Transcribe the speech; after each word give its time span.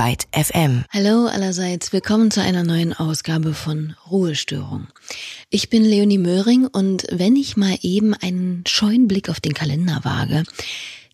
Byte 0.00 0.28
FM. 0.32 0.86
Hallo 0.88 1.26
allerseits, 1.26 1.92
willkommen 1.92 2.30
zu 2.30 2.40
einer 2.40 2.64
neuen 2.64 2.94
Ausgabe 2.94 3.52
von 3.52 3.94
Ruhestörung. 4.10 4.86
Ich 5.50 5.68
bin 5.68 5.84
Leonie 5.84 6.16
Möhring 6.16 6.66
und 6.66 7.06
wenn 7.10 7.36
ich 7.36 7.58
mal 7.58 7.76
eben 7.82 8.14
einen 8.14 8.64
scheuen 8.66 9.08
Blick 9.08 9.28
auf 9.28 9.40
den 9.40 9.52
Kalender 9.52 10.00
wage, 10.02 10.44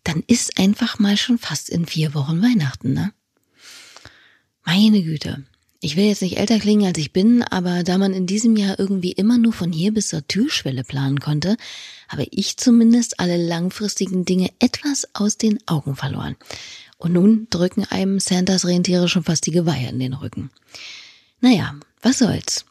dann 0.05 0.23
ist 0.25 0.57
einfach 0.57 0.99
mal 0.99 1.17
schon 1.17 1.37
fast 1.37 1.69
in 1.69 1.85
vier 1.85 2.13
Wochen 2.13 2.41
Weihnachten, 2.41 2.93
ne? 2.93 3.11
Meine 4.63 5.03
Güte. 5.03 5.43
Ich 5.81 5.97
will 5.97 6.05
jetzt 6.05 6.21
nicht 6.21 6.37
älter 6.37 6.57
klingen, 6.57 6.87
als 6.87 6.97
ich 6.97 7.11
bin, 7.11 7.43
aber 7.43 7.83
da 7.83 7.97
man 7.97 8.13
in 8.13 8.25
diesem 8.25 8.55
Jahr 8.55 8.79
irgendwie 8.79 9.11
immer 9.11 9.37
nur 9.37 9.51
von 9.51 9.73
hier 9.73 9.93
bis 9.93 10.07
zur 10.07 10.25
Türschwelle 10.25 10.85
planen 10.85 11.19
konnte, 11.19 11.57
habe 12.07 12.25
ich 12.31 12.55
zumindest 12.55 13.19
alle 13.19 13.35
langfristigen 13.35 14.23
Dinge 14.23 14.49
etwas 14.59 15.09
aus 15.13 15.37
den 15.37 15.59
Augen 15.67 15.97
verloren. 15.97 16.37
Und 16.97 17.13
nun 17.13 17.47
drücken 17.49 17.85
einem 17.85 18.19
Santas 18.19 18.65
Rentiere 18.65 19.07
schon 19.07 19.23
fast 19.23 19.45
die 19.45 19.51
Geweihe 19.51 19.89
in 19.89 19.99
den 19.99 20.13
Rücken. 20.13 20.49
Naja, 21.41 21.75
was 22.01 22.19
soll's. 22.19 22.65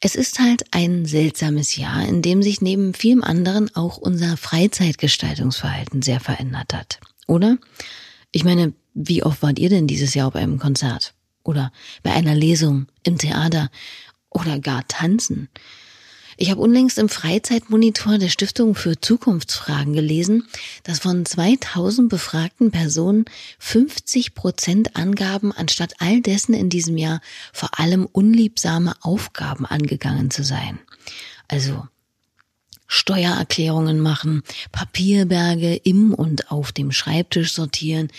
Es 0.00 0.14
ist 0.14 0.38
halt 0.38 0.64
ein 0.70 1.04
seltsames 1.04 1.76
Jahr, 1.76 2.06
in 2.06 2.22
dem 2.22 2.42
sich 2.42 2.60
neben 2.60 2.94
vielem 2.94 3.22
anderen 3.22 3.74
auch 3.74 3.96
unser 3.96 4.36
Freizeitgestaltungsverhalten 4.36 6.02
sehr 6.02 6.20
verändert 6.20 6.72
hat. 6.72 7.00
Oder? 7.26 7.58
Ich 8.30 8.44
meine, 8.44 8.72
wie 8.94 9.22
oft 9.22 9.42
wart 9.42 9.58
ihr 9.58 9.68
denn 9.68 9.86
dieses 9.86 10.14
Jahr 10.14 10.28
auf 10.28 10.36
einem 10.36 10.58
Konzert? 10.58 11.14
Oder 11.42 11.72
bei 12.02 12.12
einer 12.12 12.34
Lesung 12.34 12.86
im 13.02 13.18
Theater? 13.18 13.70
Oder 14.30 14.58
gar 14.60 14.86
tanzen? 14.86 15.48
Ich 16.40 16.52
habe 16.52 16.60
unlängst 16.60 16.98
im 16.98 17.08
Freizeitmonitor 17.08 18.16
der 18.16 18.28
Stiftung 18.28 18.76
für 18.76 19.00
Zukunftsfragen 19.00 19.92
gelesen, 19.92 20.46
dass 20.84 21.00
von 21.00 21.26
2000 21.26 22.08
befragten 22.08 22.70
Personen 22.70 23.24
50 23.58 24.36
Prozent 24.36 24.94
angaben, 24.94 25.50
anstatt 25.50 25.94
all 25.98 26.20
dessen 26.20 26.54
in 26.54 26.68
diesem 26.68 26.96
Jahr 26.96 27.20
vor 27.52 27.80
allem 27.80 28.06
unliebsame 28.06 28.94
Aufgaben 29.00 29.66
angegangen 29.66 30.30
zu 30.30 30.44
sein. 30.44 30.78
Also 31.48 31.88
Steuererklärungen 32.86 33.98
machen, 33.98 34.44
Papierberge 34.70 35.74
im 35.74 36.14
und 36.14 36.52
auf 36.52 36.70
dem 36.70 36.92
Schreibtisch 36.92 37.52
sortieren, 37.52 38.10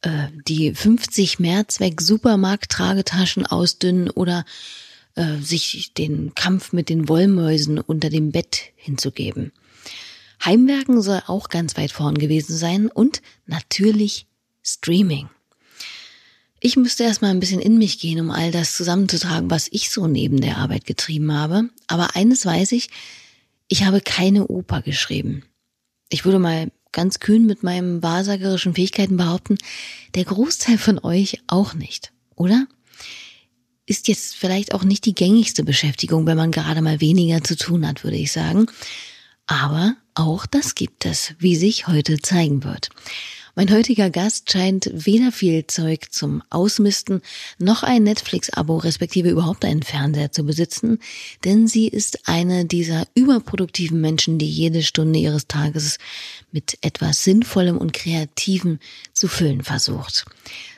äh, 0.00 0.28
die 0.48 0.74
50 0.74 1.38
Mehrzweck 1.40 2.00
Supermarkt-Tragetaschen 2.00 3.44
ausdünnen 3.44 4.08
oder 4.08 4.46
äh, 5.14 5.38
sich 5.38 5.92
den 5.94 6.34
Kampf 6.34 6.72
mit 6.72 6.88
den 6.88 7.08
Wollmäusen 7.08 7.78
unter 7.78 8.10
dem 8.10 8.32
Bett 8.32 8.72
hinzugeben. 8.76 9.52
Heimwerken 10.44 11.02
soll 11.02 11.22
auch 11.26 11.48
ganz 11.48 11.76
weit 11.76 11.92
vorn 11.92 12.16
gewesen 12.16 12.56
sein 12.56 12.88
und 12.88 13.20
natürlich 13.46 14.26
Streaming. 14.62 15.28
Ich 16.60 16.76
müsste 16.76 17.04
erstmal 17.04 17.30
ein 17.30 17.40
bisschen 17.40 17.60
in 17.60 17.78
mich 17.78 17.98
gehen, 17.98 18.20
um 18.20 18.30
all 18.30 18.50
das 18.50 18.74
zusammenzutragen, 18.74 19.50
was 19.50 19.68
ich 19.70 19.90
so 19.90 20.06
neben 20.06 20.40
der 20.40 20.58
Arbeit 20.58 20.84
getrieben 20.84 21.32
habe. 21.32 21.70
Aber 21.86 22.16
eines 22.16 22.44
weiß 22.44 22.72
ich, 22.72 22.90
ich 23.68 23.84
habe 23.84 24.00
keine 24.00 24.46
Oper 24.46 24.82
geschrieben. 24.82 25.44
Ich 26.10 26.24
würde 26.24 26.38
mal 26.38 26.70
ganz 26.92 27.18
kühn 27.18 27.46
mit 27.46 27.62
meinen 27.62 28.02
wahrsagerischen 28.02 28.74
Fähigkeiten 28.74 29.16
behaupten, 29.16 29.56
der 30.14 30.24
Großteil 30.24 30.76
von 30.76 30.98
euch 30.98 31.40
auch 31.46 31.74
nicht, 31.74 32.12
oder? 32.34 32.66
Ist 33.90 34.06
jetzt 34.06 34.36
vielleicht 34.36 34.72
auch 34.72 34.84
nicht 34.84 35.04
die 35.04 35.14
gängigste 35.14 35.64
Beschäftigung, 35.64 36.24
wenn 36.24 36.36
man 36.36 36.52
gerade 36.52 36.80
mal 36.80 37.00
weniger 37.00 37.42
zu 37.42 37.56
tun 37.56 37.86
hat, 37.86 38.04
würde 38.04 38.16
ich 38.16 38.30
sagen. 38.30 38.66
Aber 39.46 39.96
auch 40.14 40.46
das 40.46 40.76
gibt 40.76 41.04
es, 41.06 41.34
wie 41.40 41.56
sich 41.56 41.88
heute 41.88 42.20
zeigen 42.22 42.62
wird. 42.62 42.90
Mein 43.56 43.72
heutiger 43.72 44.08
Gast 44.08 44.52
scheint 44.52 44.88
weder 44.94 45.32
viel 45.32 45.66
Zeug 45.66 46.12
zum 46.12 46.40
Ausmisten 46.50 47.20
noch 47.58 47.82
ein 47.82 48.04
Netflix-Abo 48.04 48.76
respektive 48.76 49.28
überhaupt 49.28 49.64
einen 49.64 49.82
Fernseher 49.82 50.30
zu 50.30 50.44
besitzen, 50.44 51.00
denn 51.44 51.66
sie 51.66 51.88
ist 51.88 52.28
eine 52.28 52.66
dieser 52.66 53.08
überproduktiven 53.16 54.00
Menschen, 54.00 54.38
die 54.38 54.48
jede 54.48 54.84
Stunde 54.84 55.18
ihres 55.18 55.48
Tages 55.48 55.98
mit 56.52 56.78
etwas 56.80 57.24
Sinnvollem 57.24 57.76
und 57.76 57.92
Kreativem 57.92 58.78
zu 59.12 59.26
füllen 59.26 59.64
versucht. 59.64 60.26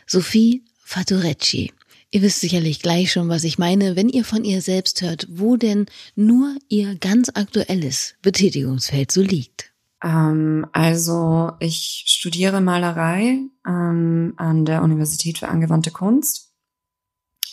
Sophie 0.06 0.62
Faturecci. 0.82 1.72
Ihr 2.14 2.20
wisst 2.20 2.40
sicherlich 2.40 2.82
gleich 2.82 3.10
schon, 3.10 3.30
was 3.30 3.42
ich 3.42 3.58
meine, 3.58 3.96
wenn 3.96 4.10
ihr 4.10 4.22
von 4.26 4.44
ihr 4.44 4.60
selbst 4.60 5.00
hört, 5.00 5.26
wo 5.30 5.56
denn 5.56 5.86
nur 6.14 6.54
ihr 6.68 6.94
ganz 6.96 7.30
aktuelles 7.30 8.16
Betätigungsfeld 8.20 9.10
so 9.10 9.22
liegt. 9.22 9.72
Ähm, 10.04 10.66
also 10.72 11.52
ich 11.58 12.04
studiere 12.06 12.60
Malerei 12.60 13.38
ähm, 13.66 14.34
an 14.36 14.66
der 14.66 14.82
Universität 14.82 15.38
für 15.38 15.48
angewandte 15.48 15.90
Kunst. 15.90 16.52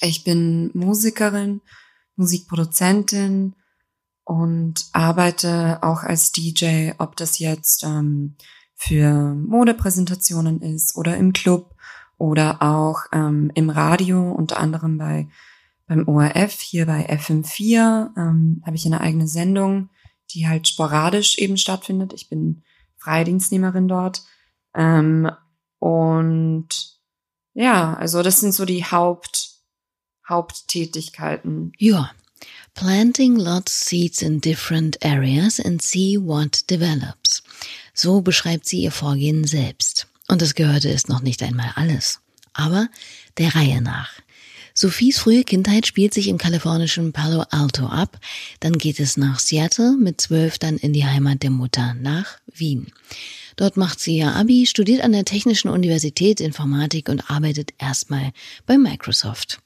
Ich 0.01 0.25
bin 0.25 0.71
Musikerin, 0.73 1.61
Musikproduzentin 2.17 3.55
und 4.25 4.87
arbeite 4.91 5.79
auch 5.83 6.03
als 6.03 6.33
DJ, 6.33 6.91
ob 6.97 7.15
das 7.15 7.39
jetzt 7.39 7.85
ähm, 7.85 8.35
für 8.75 9.35
Modepräsentationen 9.35 10.61
ist 10.61 10.97
oder 10.97 11.15
im 11.15 11.31
Club 11.31 11.75
oder 12.19 12.61
auch 12.61 13.01
ähm, 13.11 13.51
im 13.55 13.71
Radio, 13.71 14.31
unter 14.31 14.59
anderem 14.59 14.99
bei 14.99 15.27
beim 15.89 16.07
ORF, 16.07 16.61
hier 16.61 16.85
bei 16.85 17.09
FM4, 17.09 18.15
ähm, 18.15 18.61
habe 18.63 18.75
ich 18.75 18.85
eine 18.85 19.01
eigene 19.01 19.27
Sendung, 19.27 19.89
die 20.31 20.47
halt 20.47 20.67
sporadisch 20.67 21.39
eben 21.39 21.57
stattfindet. 21.57 22.13
Ich 22.13 22.29
bin 22.29 22.61
Freidienstnehmerin 22.97 23.87
dort. 23.87 24.21
Ähm, 24.75 25.31
und 25.79 26.67
ja, 27.55 27.95
also 27.95 28.21
das 28.21 28.39
sind 28.39 28.53
so 28.53 28.65
die 28.65 28.85
Haupt, 28.85 29.49
Haupttätigkeiten. 30.27 31.73
Ja. 31.77 32.11
Planting 32.75 33.35
lots 33.35 33.85
seeds 33.85 34.21
in 34.21 34.39
different 34.39 35.03
areas 35.03 35.59
and 35.59 35.81
see 35.81 36.17
what 36.17 36.69
develops. 36.69 37.41
So 37.93 38.21
beschreibt 38.21 38.67
sie 38.67 38.83
ihr 38.83 38.91
Vorgehen 38.91 39.45
selbst. 39.45 40.08
Und 40.29 40.41
das 40.41 40.55
gehörte 40.55 40.89
ist 40.89 41.09
noch 41.09 41.21
nicht 41.21 41.43
einmal 41.43 41.71
alles. 41.75 42.21
Aber 42.53 42.87
der 43.37 43.55
Reihe 43.55 43.81
nach. 43.81 44.11
Sophies 44.73 45.19
frühe 45.19 45.43
Kindheit 45.43 45.87
spielt 45.87 46.13
sich 46.13 46.27
im 46.27 46.37
kalifornischen 46.37 47.11
Palo 47.11 47.43
Alto 47.49 47.87
ab. 47.87 48.19
Dann 48.61 48.77
geht 48.77 48.99
es 48.99 49.17
nach 49.17 49.39
Seattle, 49.39 49.97
mit 49.97 50.21
zwölf 50.21 50.57
dann 50.57 50.77
in 50.77 50.93
die 50.93 51.05
Heimat 51.05 51.43
der 51.43 51.49
Mutter, 51.49 51.95
nach 51.95 52.37
Wien. 52.45 52.93
Dort 53.57 53.75
macht 53.75 53.99
sie 53.99 54.17
ihr 54.17 54.33
Abi, 54.35 54.65
studiert 54.67 55.01
an 55.01 55.11
der 55.11 55.25
Technischen 55.25 55.67
Universität 55.67 56.39
Informatik 56.39 57.09
und 57.09 57.29
arbeitet 57.29 57.73
erstmal 57.77 58.31
bei 58.65 58.77
Microsoft. 58.77 59.59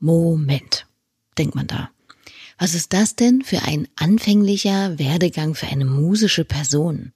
Moment, 0.00 0.86
denkt 1.38 1.54
man 1.54 1.66
da. 1.66 1.90
Was 2.58 2.74
ist 2.74 2.92
das 2.92 3.16
denn 3.16 3.40
für 3.42 3.62
ein 3.62 3.88
anfänglicher 3.96 4.98
Werdegang 4.98 5.54
für 5.54 5.68
eine 5.68 5.86
musische 5.86 6.44
Person? 6.44 7.12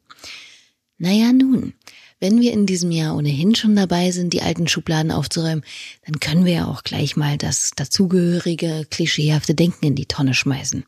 Naja, 0.97 1.33
nun, 1.35 1.75
wenn 2.25 2.41
wir 2.41 2.55
in 2.55 2.65
diesem 2.65 2.91
Jahr 2.91 3.17
ohnehin 3.17 3.55
schon 3.55 3.77
dabei 3.77 4.11
sind, 4.11 4.33
die 4.33 4.41
alten 4.41 4.67
Schubladen 4.67 5.13
aufzuräumen, 5.13 5.63
dann 6.07 6.21
können 6.21 6.47
wir 6.47 6.53
ja 6.55 6.67
auch 6.67 6.83
gleich 6.83 7.17
mal 7.17 7.37
das 7.37 7.73
dazugehörige, 7.77 8.87
klischeehafte 8.91 9.55
Denken 9.55 9.85
in 9.85 9.95
die 9.95 10.07
Tonne 10.07 10.33
schmeißen. 10.33 10.87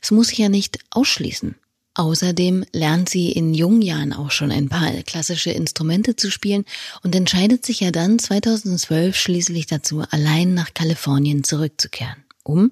Es 0.00 0.12
muss 0.12 0.28
sich 0.28 0.38
ja 0.38 0.48
nicht 0.48 0.78
ausschließen. 0.90 1.56
Außerdem 1.94 2.64
lernt 2.72 3.08
sie 3.08 3.32
in 3.32 3.52
jungen 3.52 3.82
Jahren 3.82 4.12
auch 4.12 4.30
schon 4.30 4.52
ein 4.52 4.68
paar 4.68 4.92
klassische 5.02 5.50
Instrumente 5.50 6.14
zu 6.14 6.30
spielen 6.30 6.64
und 7.02 7.16
entscheidet 7.16 7.66
sich 7.66 7.80
ja 7.80 7.90
dann 7.90 8.20
2012 8.20 9.16
schließlich 9.16 9.66
dazu, 9.66 10.04
allein 10.10 10.54
nach 10.54 10.72
Kalifornien 10.72 11.42
zurückzukehren, 11.42 12.22
um 12.44 12.70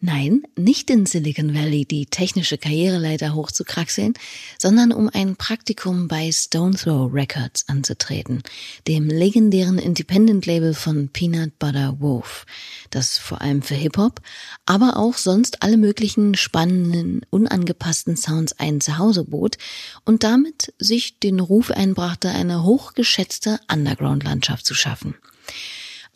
Nein, 0.00 0.42
nicht 0.54 0.90
in 0.90 1.06
Silicon 1.06 1.54
Valley 1.54 1.86
die 1.86 2.04
technische 2.04 2.58
Karriereleiter 2.58 3.34
hochzukraxeln, 3.34 4.12
sondern 4.58 4.92
um 4.92 5.08
ein 5.08 5.36
Praktikum 5.36 6.08
bei 6.08 6.30
Stone 6.30 6.76
Throw 6.76 7.10
Records 7.10 7.64
anzutreten, 7.68 8.42
dem 8.86 9.08
legendären 9.08 9.78
Independent-Label 9.78 10.74
von 10.74 11.08
Peanut 11.08 11.58
Butter 11.58 12.00
Wolf, 12.00 12.44
das 12.90 13.16
vor 13.16 13.40
allem 13.40 13.62
für 13.62 13.76
Hip-Hop, 13.76 14.20
aber 14.66 14.98
auch 14.98 15.14
sonst 15.14 15.62
alle 15.62 15.78
möglichen 15.78 16.34
spannenden, 16.34 17.22
unangepassten 17.30 18.16
Sounds 18.16 18.58
ein 18.58 18.82
Zuhause 18.82 19.24
bot 19.24 19.56
und 20.04 20.22
damit 20.22 20.74
sich 20.78 21.18
den 21.18 21.40
Ruf 21.40 21.70
einbrachte, 21.70 22.28
eine 22.28 22.62
hochgeschätzte 22.62 23.58
Underground-Landschaft 23.72 24.66
zu 24.66 24.74
schaffen. 24.74 25.14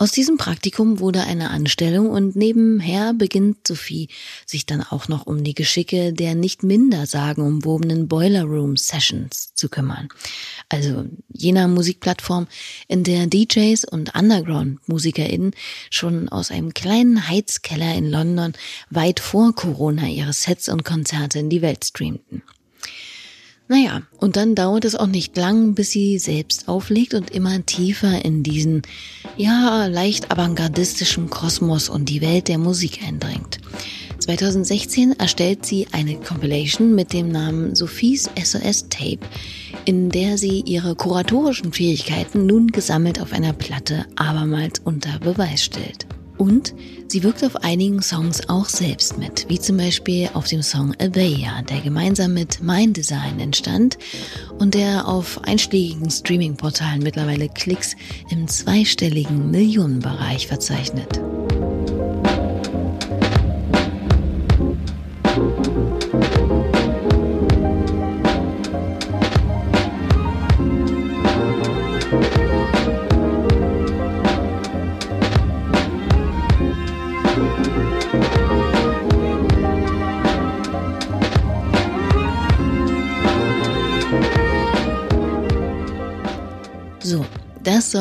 Aus 0.00 0.12
diesem 0.12 0.36
Praktikum 0.36 1.00
wurde 1.00 1.24
eine 1.24 1.50
Anstellung 1.50 2.08
und 2.10 2.36
nebenher 2.36 3.14
beginnt 3.14 3.66
Sophie 3.66 4.08
sich 4.46 4.64
dann 4.64 4.80
auch 4.80 5.08
noch 5.08 5.26
um 5.26 5.42
die 5.42 5.54
Geschicke 5.54 6.12
der 6.12 6.36
nicht 6.36 6.62
minder 6.62 7.04
sagenumwobenen 7.04 8.06
Boiler 8.06 8.44
Room 8.44 8.76
Sessions 8.76 9.54
zu 9.54 9.68
kümmern. 9.68 10.08
Also 10.68 11.06
jener 11.32 11.66
Musikplattform, 11.66 12.46
in 12.86 13.02
der 13.02 13.26
DJs 13.26 13.86
und 13.86 14.14
Underground-MusikerInnen 14.14 15.50
schon 15.90 16.28
aus 16.28 16.52
einem 16.52 16.74
kleinen 16.74 17.28
Heizkeller 17.28 17.92
in 17.96 18.08
London 18.08 18.52
weit 18.90 19.18
vor 19.18 19.52
Corona 19.52 20.06
ihre 20.06 20.32
Sets 20.32 20.68
und 20.68 20.84
Konzerte 20.84 21.40
in 21.40 21.50
die 21.50 21.60
Welt 21.60 21.84
streamten. 21.84 22.44
Naja, 23.70 24.00
und 24.16 24.36
dann 24.36 24.54
dauert 24.54 24.86
es 24.86 24.94
auch 24.94 25.06
nicht 25.06 25.36
lang, 25.36 25.74
bis 25.74 25.90
sie 25.90 26.18
selbst 26.18 26.68
auflegt 26.68 27.12
und 27.12 27.30
immer 27.30 27.64
tiefer 27.66 28.24
in 28.24 28.42
diesen, 28.42 28.80
ja, 29.36 29.86
leicht 29.86 30.30
avantgardistischen 30.30 31.28
Kosmos 31.28 31.90
und 31.90 32.08
die 32.08 32.22
Welt 32.22 32.48
der 32.48 32.56
Musik 32.56 33.00
eindringt. 33.06 33.58
2016 34.20 35.18
erstellt 35.18 35.66
sie 35.66 35.86
eine 35.92 36.16
Compilation 36.16 36.94
mit 36.94 37.12
dem 37.12 37.28
Namen 37.28 37.74
Sophies 37.74 38.30
SOS 38.42 38.88
Tape, 38.88 39.20
in 39.84 40.08
der 40.08 40.38
sie 40.38 40.60
ihre 40.60 40.94
kuratorischen 40.94 41.72
Fähigkeiten 41.72 42.46
nun 42.46 42.68
gesammelt 42.68 43.20
auf 43.20 43.32
einer 43.32 43.52
Platte 43.52 44.06
abermals 44.16 44.80
unter 44.82 45.18
Beweis 45.18 45.62
stellt. 45.62 46.06
Und 46.38 46.72
sie 47.08 47.22
wirkt 47.24 47.44
auf 47.44 47.56
einigen 47.56 48.00
Songs 48.00 48.48
auch 48.48 48.66
selbst 48.66 49.18
mit, 49.18 49.46
wie 49.48 49.58
zum 49.58 49.76
Beispiel 49.76 50.30
auf 50.34 50.46
dem 50.46 50.62
Song 50.62 50.94
Avaya, 51.00 51.62
der 51.62 51.80
gemeinsam 51.80 52.34
mit 52.34 52.62
Mind 52.62 52.96
Design 52.96 53.40
entstand 53.40 53.98
und 54.58 54.74
der 54.74 55.08
auf 55.08 55.42
einschlägigen 55.44 56.10
Streaming-Portalen 56.10 57.02
mittlerweile 57.02 57.48
Klicks 57.48 57.96
im 58.30 58.46
zweistelligen 58.46 59.50
Millionenbereich 59.50 60.46
verzeichnet. 60.46 61.20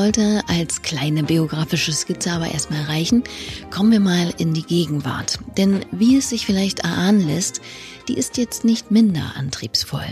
Sollte 0.08 0.42
als 0.48 0.84
kleine 0.84 1.24
biografische 1.24 1.92
Skizze 1.92 2.32
aber 2.32 2.50
erstmal 2.50 2.84
reichen. 2.84 3.26
Kommen 3.72 3.92
wir 3.92 4.00
mal 4.00 4.34
in 4.38 4.54
die 4.54 4.64
Gegenwart. 4.64 5.38
Denn 5.58 5.86
wie 5.92 6.16
es 6.16 6.30
sich 6.30 6.46
vielleicht 6.46 6.80
erahnen 6.80 7.28
lässt, 7.28 7.60
die 8.08 8.18
ist 8.18 8.38
jetzt 8.38 8.64
nicht 8.64 8.90
minder 8.90 9.34
antriebsvoll. 9.36 10.06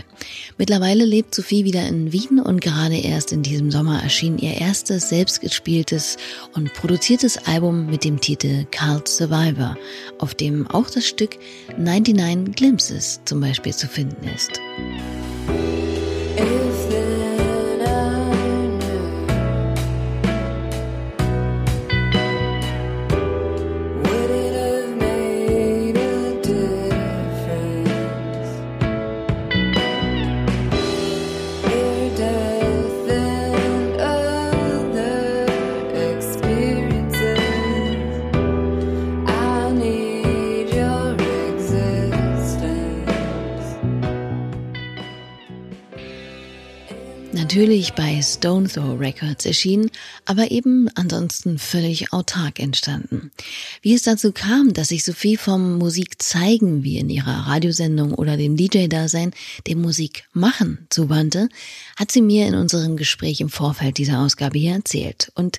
Mittlerweile 0.58 1.06
lebt 1.06 1.34
Sophie 1.34 1.64
wieder 1.64 1.88
in 1.88 2.12
Wien 2.12 2.40
und 2.40 2.60
gerade 2.60 2.98
erst 2.98 3.32
in 3.32 3.42
diesem 3.42 3.70
Sommer 3.70 4.02
erschien 4.02 4.36
ihr 4.36 4.60
erstes 4.60 5.08
selbstgespieltes 5.08 6.18
und 6.52 6.74
produziertes 6.74 7.46
Album 7.46 7.86
mit 7.86 8.04
dem 8.04 8.20
Titel 8.20 8.66
Cult 8.70 9.08
Survivor, 9.08 9.78
auf 10.18 10.34
dem 10.34 10.66
auch 10.66 10.90
das 10.90 11.06
Stück 11.06 11.38
99 11.78 12.54
Glimpses 12.54 13.20
zum 13.24 13.40
Beispiel 13.40 13.74
zu 13.74 13.88
finden 13.88 14.28
ist. 14.28 14.60
Natürlich 47.66 47.94
bei 47.94 48.22
Stone 48.22 48.68
Throw 48.68 48.96
Records 48.96 49.44
erschienen, 49.44 49.90
aber 50.24 50.52
eben 50.52 50.88
ansonsten 50.94 51.58
völlig 51.58 52.12
autark 52.12 52.60
entstanden. 52.60 53.32
Wie 53.82 53.92
es 53.92 54.04
dazu 54.04 54.30
kam, 54.30 54.72
dass 54.72 54.90
sich 54.90 55.04
Sophie 55.04 55.36
vom 55.36 55.76
Musik 55.76 56.22
zeigen, 56.22 56.84
wie 56.84 56.98
in 56.98 57.10
ihrer 57.10 57.48
Radiosendung 57.48 58.14
oder 58.14 58.36
dem 58.36 58.56
DJ-Dasein, 58.56 59.32
dem 59.66 59.82
Musik 59.82 60.28
machen 60.32 60.86
zuwandte, 60.90 61.48
hat 61.96 62.12
sie 62.12 62.22
mir 62.22 62.46
in 62.46 62.54
unserem 62.54 62.96
Gespräch 62.96 63.40
im 63.40 63.48
Vorfeld 63.48 63.98
dieser 63.98 64.20
Ausgabe 64.20 64.60
hier 64.60 64.74
erzählt. 64.74 65.32
Und 65.34 65.58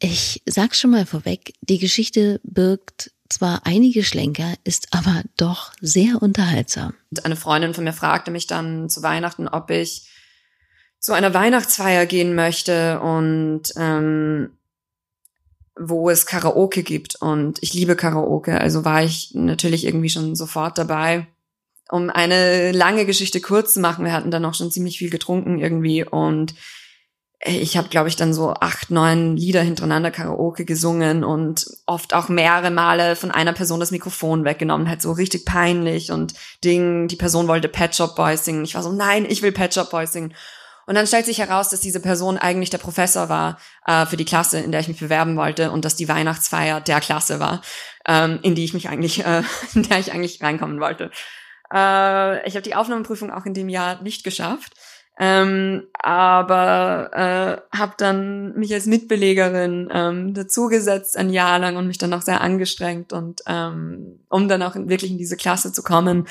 ich 0.00 0.42
sag 0.44 0.76
schon 0.76 0.90
mal 0.90 1.06
vorweg, 1.06 1.54
die 1.62 1.78
Geschichte 1.78 2.38
birgt 2.44 3.12
zwar 3.30 3.62
einige 3.64 4.04
Schlenker, 4.04 4.52
ist 4.64 4.88
aber 4.90 5.22
doch 5.38 5.72
sehr 5.80 6.20
unterhaltsam. 6.20 6.92
Eine 7.22 7.36
Freundin 7.36 7.72
von 7.72 7.84
mir 7.84 7.94
fragte 7.94 8.30
mich 8.30 8.46
dann 8.46 8.90
zu 8.90 9.02
Weihnachten, 9.02 9.48
ob 9.48 9.70
ich 9.70 10.10
zu 11.04 11.12
einer 11.12 11.34
Weihnachtsfeier 11.34 12.06
gehen 12.06 12.34
möchte 12.34 12.98
und 13.00 13.64
ähm, 13.76 14.56
wo 15.78 16.08
es 16.08 16.24
Karaoke 16.24 16.82
gibt. 16.82 17.16
Und 17.16 17.62
ich 17.62 17.74
liebe 17.74 17.94
Karaoke, 17.94 18.58
also 18.58 18.86
war 18.86 19.02
ich 19.02 19.32
natürlich 19.34 19.84
irgendwie 19.84 20.08
schon 20.08 20.34
sofort 20.34 20.78
dabei. 20.78 21.26
Um 21.90 22.08
eine 22.08 22.72
lange 22.72 23.04
Geschichte 23.04 23.42
kurz 23.42 23.74
zu 23.74 23.80
machen, 23.80 24.06
wir 24.06 24.14
hatten 24.14 24.30
dann 24.30 24.46
auch 24.46 24.54
schon 24.54 24.70
ziemlich 24.70 24.96
viel 24.96 25.10
getrunken 25.10 25.58
irgendwie 25.58 26.06
und 26.06 26.54
ich 27.44 27.76
habe, 27.76 27.90
glaube 27.90 28.08
ich, 28.08 28.16
dann 28.16 28.32
so 28.32 28.54
acht, 28.54 28.90
neun 28.90 29.36
Lieder 29.36 29.60
hintereinander 29.60 30.10
Karaoke 30.10 30.64
gesungen 30.64 31.22
und 31.22 31.66
oft 31.84 32.14
auch 32.14 32.30
mehrere 32.30 32.70
Male 32.70 33.14
von 33.14 33.30
einer 33.30 33.52
Person 33.52 33.80
das 33.80 33.90
Mikrofon 33.90 34.46
weggenommen, 34.46 34.88
halt 34.88 35.02
so 35.02 35.12
richtig 35.12 35.44
peinlich 35.44 36.12
und 36.12 36.32
Ding, 36.64 37.08
die 37.08 37.16
Person 37.16 37.46
wollte 37.46 37.68
Pet 37.68 37.94
Shop 37.94 38.16
Boys 38.16 38.46
singen. 38.46 38.64
Ich 38.64 38.74
war 38.74 38.82
so, 38.82 38.90
nein, 38.90 39.26
ich 39.28 39.42
will 39.42 39.52
Pet 39.52 39.74
Shop 39.74 39.90
Boys 39.90 40.14
singen. 40.14 40.32
Und 40.86 40.94
dann 40.94 41.06
stellt 41.06 41.26
sich 41.26 41.38
heraus, 41.38 41.68
dass 41.68 41.80
diese 41.80 42.00
Person 42.00 42.38
eigentlich 42.38 42.70
der 42.70 42.78
Professor 42.78 43.28
war 43.28 43.58
äh, 43.86 44.06
für 44.06 44.16
die 44.16 44.24
Klasse, 44.24 44.60
in 44.60 44.72
der 44.72 44.80
ich 44.80 44.88
mich 44.88 45.00
bewerben 45.00 45.36
wollte 45.36 45.70
und 45.70 45.84
dass 45.84 45.96
die 45.96 46.08
Weihnachtsfeier 46.08 46.80
der 46.80 47.00
Klasse 47.00 47.40
war, 47.40 47.62
ähm, 48.06 48.38
in 48.42 48.54
die 48.54 48.64
ich 48.64 48.74
mich 48.74 48.88
eigentlich, 48.88 49.24
äh, 49.24 49.42
in 49.74 49.84
der 49.84 49.98
ich 49.98 50.12
eigentlich 50.12 50.42
reinkommen 50.42 50.80
wollte. 50.80 51.10
Äh, 51.72 52.46
ich 52.46 52.54
habe 52.54 52.62
die 52.62 52.74
Aufnahmeprüfung 52.74 53.30
auch 53.30 53.46
in 53.46 53.54
dem 53.54 53.68
Jahr 53.68 54.02
nicht 54.02 54.24
geschafft. 54.24 54.72
Ähm, 55.16 55.84
aber 56.00 57.10
äh, 57.72 57.76
habe 57.76 57.94
dann 57.96 58.52
mich 58.58 58.74
als 58.74 58.86
Mitbelegerin 58.86 59.88
ähm, 59.92 60.34
dazugesetzt 60.34 61.16
ein 61.16 61.30
Jahr 61.30 61.60
lang 61.60 61.76
und 61.76 61.86
mich 61.86 61.98
dann 61.98 62.12
auch 62.12 62.22
sehr 62.22 62.40
angestrengt 62.40 63.12
und 63.12 63.42
ähm, 63.46 64.18
um 64.28 64.48
dann 64.48 64.62
auch 64.64 64.74
wirklich 64.74 65.12
in 65.12 65.18
diese 65.18 65.36
Klasse 65.36 65.72
zu 65.72 65.84
kommen, 65.84 66.26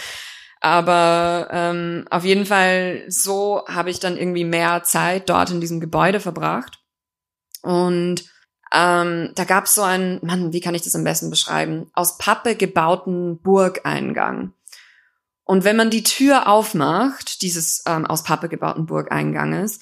aber 0.64 1.50
ähm, 1.52 2.06
auf 2.10 2.24
jeden 2.24 2.46
Fall 2.46 3.04
so 3.10 3.64
habe 3.68 3.90
ich 3.90 4.00
dann 4.00 4.16
irgendwie 4.16 4.46
mehr 4.46 4.84
Zeit 4.84 5.30
dort 5.30 5.52
in 5.52 5.60
diesem 5.60 5.82
Gebäude 5.82 6.22
verbracht. 6.22 6.80
Und 7.62 8.24
ähm, 8.74 9.32
da 9.36 9.44
gab 9.44 9.66
es 9.66 9.76
so 9.76 9.82
einen, 9.82 10.20
Mann, 10.26 10.54
wie 10.54 10.62
kann 10.62 10.74
ich 10.74 10.82
das 10.82 10.96
am 10.96 11.04
besten 11.04 11.30
beschreiben? 11.30 11.92
Aus 11.94 12.18
Pappe 12.18 12.56
gebauten 12.56 13.42
Burgeingang. 13.42 14.54
Und 15.44 15.66
wenn 15.66 15.76
man 15.76 15.90
die 15.90 16.04
Tür 16.04 16.48
aufmacht, 16.48 17.42
dieses 17.42 17.84
ähm, 17.86 18.06
aus 18.06 18.24
Pappe 18.24 18.48
gebauten 18.48 18.86
Burgeinganges, 18.86 19.82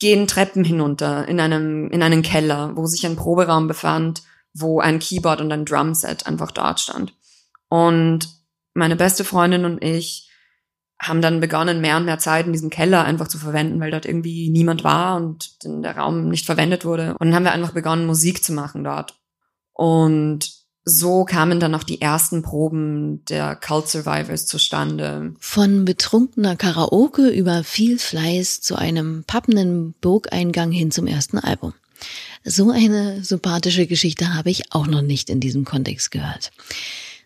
gehen 0.00 0.26
Treppen 0.26 0.64
hinunter 0.64 1.28
in 1.28 1.38
einem, 1.38 1.88
in 1.92 2.02
einen 2.02 2.22
Keller, 2.22 2.72
wo 2.74 2.86
sich 2.86 3.06
ein 3.06 3.14
Proberaum 3.14 3.68
befand, 3.68 4.24
wo 4.52 4.80
ein 4.80 4.98
Keyboard 4.98 5.40
und 5.40 5.52
ein 5.52 5.64
Drumset 5.64 6.26
einfach 6.26 6.50
dort 6.50 6.80
stand. 6.80 7.14
Und 7.68 8.35
meine 8.76 8.96
beste 8.96 9.24
Freundin 9.24 9.64
und 9.64 9.82
ich 9.82 10.30
haben 11.00 11.20
dann 11.20 11.40
begonnen, 11.40 11.80
mehr 11.80 11.96
und 11.96 12.06
mehr 12.06 12.18
Zeit 12.18 12.46
in 12.46 12.52
diesem 12.52 12.70
Keller 12.70 13.04
einfach 13.04 13.28
zu 13.28 13.38
verwenden, 13.38 13.80
weil 13.80 13.90
dort 13.90 14.06
irgendwie 14.06 14.48
niemand 14.48 14.82
war 14.82 15.16
und 15.16 15.56
der 15.62 15.96
Raum 15.96 16.28
nicht 16.28 16.46
verwendet 16.46 16.84
wurde. 16.84 17.16
Und 17.18 17.28
dann 17.28 17.34
haben 17.34 17.44
wir 17.44 17.52
einfach 17.52 17.72
begonnen, 17.72 18.06
Musik 18.06 18.42
zu 18.42 18.52
machen 18.52 18.82
dort. 18.82 19.14
Und 19.74 20.50
so 20.84 21.24
kamen 21.24 21.60
dann 21.60 21.74
auch 21.74 21.82
die 21.82 22.00
ersten 22.00 22.42
Proben 22.42 23.24
der 23.26 23.56
Cult 23.56 23.88
Survivors 23.88 24.46
zustande. 24.46 25.34
Von 25.40 25.84
betrunkener 25.84 26.56
Karaoke 26.56 27.28
über 27.28 27.64
viel 27.64 27.98
Fleiß 27.98 28.60
zu 28.62 28.76
einem 28.76 29.24
pappenden 29.26 29.94
Burgeingang 30.00 30.70
hin 30.70 30.90
zum 30.90 31.06
ersten 31.06 31.38
Album. 31.38 31.74
So 32.44 32.70
eine 32.70 33.24
sympathische 33.24 33.86
Geschichte 33.86 34.32
habe 34.34 34.50
ich 34.50 34.72
auch 34.72 34.86
noch 34.86 35.02
nicht 35.02 35.28
in 35.28 35.40
diesem 35.40 35.64
Kontext 35.64 36.12
gehört. 36.12 36.52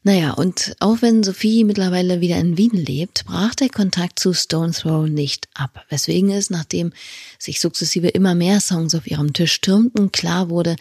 Naja, 0.03 0.33
und 0.33 0.75
auch 0.81 1.03
wenn 1.03 1.23
Sophie 1.23 1.63
mittlerweile 1.65 2.23
wieder 2.23 2.39
in 2.39 2.57
Wien 2.57 2.73
lebt, 2.73 3.27
brach 3.27 3.55
der 3.55 3.69
Kontakt 3.69 4.19
zu 4.19 4.33
Stone 4.33 4.73
Throw 4.73 5.07
nicht 5.07 5.49
ab, 5.53 5.85
weswegen 5.91 6.31
es, 6.31 6.49
nachdem 6.49 6.93
sich 7.39 7.61
sukzessive 7.61 8.09
immer 8.09 8.35
mehr 8.35 8.61
Songs 8.61 8.95
auf 8.95 9.07
ihrem 9.07 9.35
Tisch 9.35 9.61
türmten, 9.61 10.11
klar 10.11 10.49
wurde, 10.49 10.77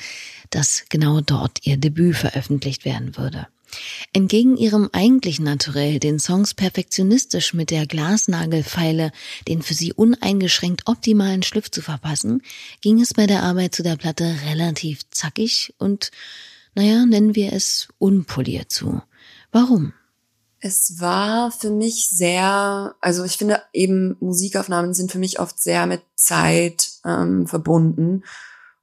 dass 0.51 0.85
genau 0.87 1.19
dort 1.19 1.65
ihr 1.65 1.75
Debüt 1.75 2.15
veröffentlicht 2.15 2.85
werden 2.85 3.17
würde. 3.17 3.47
Entgegen 4.13 4.57
ihrem 4.57 4.89
eigentlichen 4.93 5.45
Naturell, 5.45 5.99
den 5.99 6.19
Songs 6.19 6.53
perfektionistisch 6.53 7.53
mit 7.53 7.69
der 7.71 7.85
Glasnagelfeile 7.85 9.11
den 9.47 9.61
für 9.61 9.73
sie 9.73 9.93
uneingeschränkt 9.93 10.87
optimalen 10.87 11.43
Schliff 11.43 11.69
zu 11.69 11.81
verpassen, 11.81 12.41
ging 12.81 12.99
es 13.01 13.13
bei 13.13 13.27
der 13.27 13.43
Arbeit 13.43 13.75
zu 13.75 13.83
der 13.83 13.97
Platte 13.97 14.35
relativ 14.47 15.01
zackig 15.11 15.73
und, 15.77 16.11
naja, 16.79 17.05
nennen 17.05 17.35
wir 17.35 17.51
es 17.51 17.89
unpoliert 17.97 18.71
zu. 18.71 19.01
Warum? 19.51 19.91
Es 20.61 21.01
war 21.01 21.51
für 21.51 21.71
mich 21.71 22.07
sehr, 22.07 22.95
also 23.01 23.25
ich 23.25 23.33
finde 23.33 23.61
eben 23.73 24.15
Musikaufnahmen 24.21 24.93
sind 24.93 25.11
für 25.11 25.19
mich 25.19 25.41
oft 25.41 25.61
sehr 25.61 25.85
mit 25.87 26.01
Zeit 26.15 26.89
ähm, 27.03 27.47
verbunden. 27.47 28.23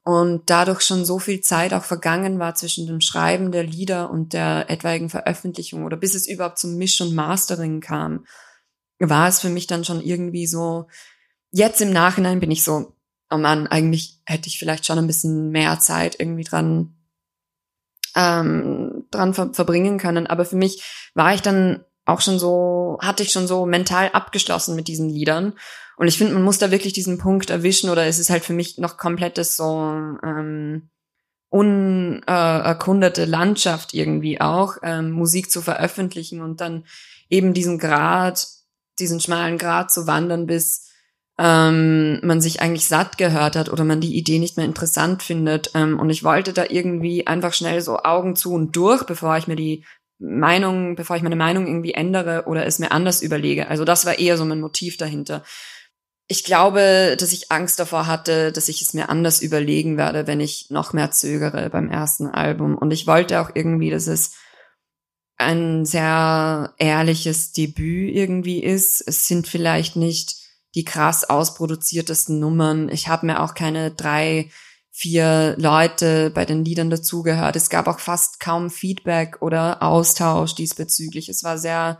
und 0.05 0.43
dadurch 0.51 0.83
schon 0.83 1.07
so 1.07 1.19
viel 1.19 1.41
Zeit 1.41 1.73
auch 1.73 1.85
vergangen 1.85 2.39
war 2.39 2.55
zwischen 2.55 2.87
dem 2.87 3.01
Schreiben 3.01 3.51
der 3.51 3.65
Lieder 3.65 4.11
und 4.11 4.35
der 4.35 4.69
etwaigen 4.69 5.09
Veröffentlichung 5.09 5.85
oder 5.85 5.97
bis 5.97 6.15
es 6.15 6.29
überhaupt 6.29 6.59
zum 6.59 6.77
Misch 6.77 7.01
und 7.01 7.15
Mastering 7.15 7.81
kam, 7.81 8.27
war 8.99 9.27
es 9.27 9.41
für 9.41 9.49
mich 9.49 9.67
dann 9.67 9.85
schon 9.85 10.03
irgendwie 10.03 10.47
so, 10.47 10.87
jetzt 11.51 11.81
im 11.81 11.93
Nachhinein 11.93 12.41
bin 12.41 12.51
ich 12.51 12.63
so, 12.63 12.93
oh 13.31 13.39
Mann, 13.39 13.67
eigentlich 13.67 14.21
hätte 14.27 14.49
ich 14.49 14.59
vielleicht 14.59 14.85
schon 14.85 14.99
ein 14.99 15.07
bisschen 15.07 15.51
mehr 15.51 15.81
Zeit 15.81 16.21
irgendwie 16.21 16.45
dran, 16.45 16.96
ähm, 18.17 19.05
dran 19.11 19.35
ver 19.35 19.51
verbringen 19.53 19.99
können. 19.99 20.27
Aber 20.27 20.45
für 20.45 20.57
mich 20.57 20.83
war 21.15 21.35
ich 21.35 21.43
dann 21.43 21.85
auch 22.05 22.21
schon 22.21 22.39
so, 22.39 22.99
hatte 23.01 23.23
ich 23.23 23.31
schon 23.31 23.47
so 23.47 23.67
mental 23.67 24.11
abgeschlossen 24.13 24.75
mit 24.75 24.89
diesen 24.89 25.09
Liedern. 25.09 25.53
Und 25.97 26.09
ich 26.09 26.19
finde, 26.19 26.35
man 26.35 26.43
muss 26.43 26.59
da 26.59 26.71
wirklich 26.71 26.93
diesen 26.93 27.19
Punkt 27.19 27.51
erwischen 27.51 27.91
oder 27.91 28.07
es 28.07 28.19
ist 28.19 28.31
halt 28.31 28.45
für 28.45 28.53
mich 28.53 28.79
noch 28.79 28.97
komplettes 28.97 29.57
so 29.57 29.67
ähm, 30.23 30.91
unerkundete 31.49 33.25
Landschaft 33.25 33.95
irgendwie 33.95 34.41
auch, 34.41 34.77
ähm, 34.83 35.11
Musik 35.11 35.51
zu 35.51 35.63
veröffentlichen 35.63 36.43
und 36.43 36.61
dann 36.61 36.85
eben 37.31 37.55
diesen 37.55 37.79
Grad, 37.79 38.47
diesen 38.99 39.21
schmalen 39.21 39.59
Grad 39.59 39.91
zu 39.91 40.07
wandern, 40.07 40.47
bis 40.47 40.86
ähm, 41.39 42.21
man 42.23 42.41
sich 42.41 42.63
eigentlich 42.63 42.89
satt 42.89 43.19
gehört 43.19 43.57
hat 43.57 43.69
oder 43.69 43.85
man 43.85 44.01
die 44.01 44.17
Idee 44.17 44.39
nicht 44.39 44.57
mehr 44.57 44.67
interessant 44.67 45.23
findet. 45.23 45.71
Ähm, 45.75 45.99
und 45.99 46.11
ich 46.11 46.25
wollte 46.25 46.53
da 46.53 46.65
irgendwie 46.69 47.27
einfach 47.27 47.53
schnell 47.53 47.81
so 47.83 47.99
Augen 47.99 48.37
zu 48.37 48.53
und 48.53 48.75
durch, 48.75 49.05
bevor 49.05 49.37
ich 49.37 49.47
mir 49.47 49.57
die 49.57 49.85
Meinung, 50.19 50.97
bevor 50.97 51.17
ich 51.17 51.23
meine 51.23 51.37
Meinung 51.37 51.67
irgendwie 51.67 51.93
ändere 51.93 52.45
oder 52.47 52.65
es 52.65 52.79
mir 52.79 52.91
anders 52.91 53.21
überlege. 53.21 53.69
Also 53.69 53.85
das 53.85 54.07
war 54.07 54.19
eher 54.19 54.39
so 54.39 54.47
mein 54.47 54.61
Motiv 54.61 54.97
dahinter. 54.97 55.43
Ich 56.29 56.43
glaube, 56.43 57.17
dass 57.21 57.33
ich 57.33 57.53
Angst 57.53 57.79
davor 57.79 58.07
hatte, 58.07 58.51
dass 58.51 58.69
ich 58.69 58.81
es 58.81 58.95
mir 58.95 59.11
anders 59.11 59.43
überlegen 59.43 59.97
werde, 59.97 60.27
wenn 60.27 60.41
ich 60.41 60.71
noch 60.71 60.93
mehr 60.93 61.11
zögere 61.11 61.69
beim 61.71 61.91
ersten 61.91 62.29
Album. 62.29 62.77
Und 62.77 62.93
ich 62.93 63.07
wollte 63.07 63.41
auch 63.41 63.51
irgendwie, 63.55 63.91
dass 63.91 64.07
es 64.07 64.33
ein 65.37 65.85
sehr 65.85 66.75
ehrliches 66.79 67.53
Debüt 67.53 68.15
irgendwie 68.15 68.63
ist. 68.63 69.07
Es 69.07 69.29
sind 69.29 69.47
vielleicht 69.47 69.97
nicht 69.97 70.46
die 70.77 70.85
krass 70.85 71.25
ausproduziertesten 71.25 72.39
Nummern. 72.39 72.91
Ich 72.91 73.09
habe 73.09 73.27
mir 73.27 73.43
auch 73.43 73.55
keine 73.55 73.91
drei, 73.91 74.51
vier 74.93 75.57
Leute 75.59 76.31
bei 76.31 76.45
den 76.45 76.65
Liedern 76.65 76.91
dazugehört. 76.91 77.57
Es 77.57 77.71
gab 77.71 77.89
auch 77.89 77.99
fast 77.99 78.41
kaum 78.41 78.71
Feedback 78.71 79.39
oder 79.41 79.83
Austausch 79.83 80.55
diesbezüglich. 80.55 81.29
Es 81.29 81.43
war 81.43 81.59
sehr 81.59 81.99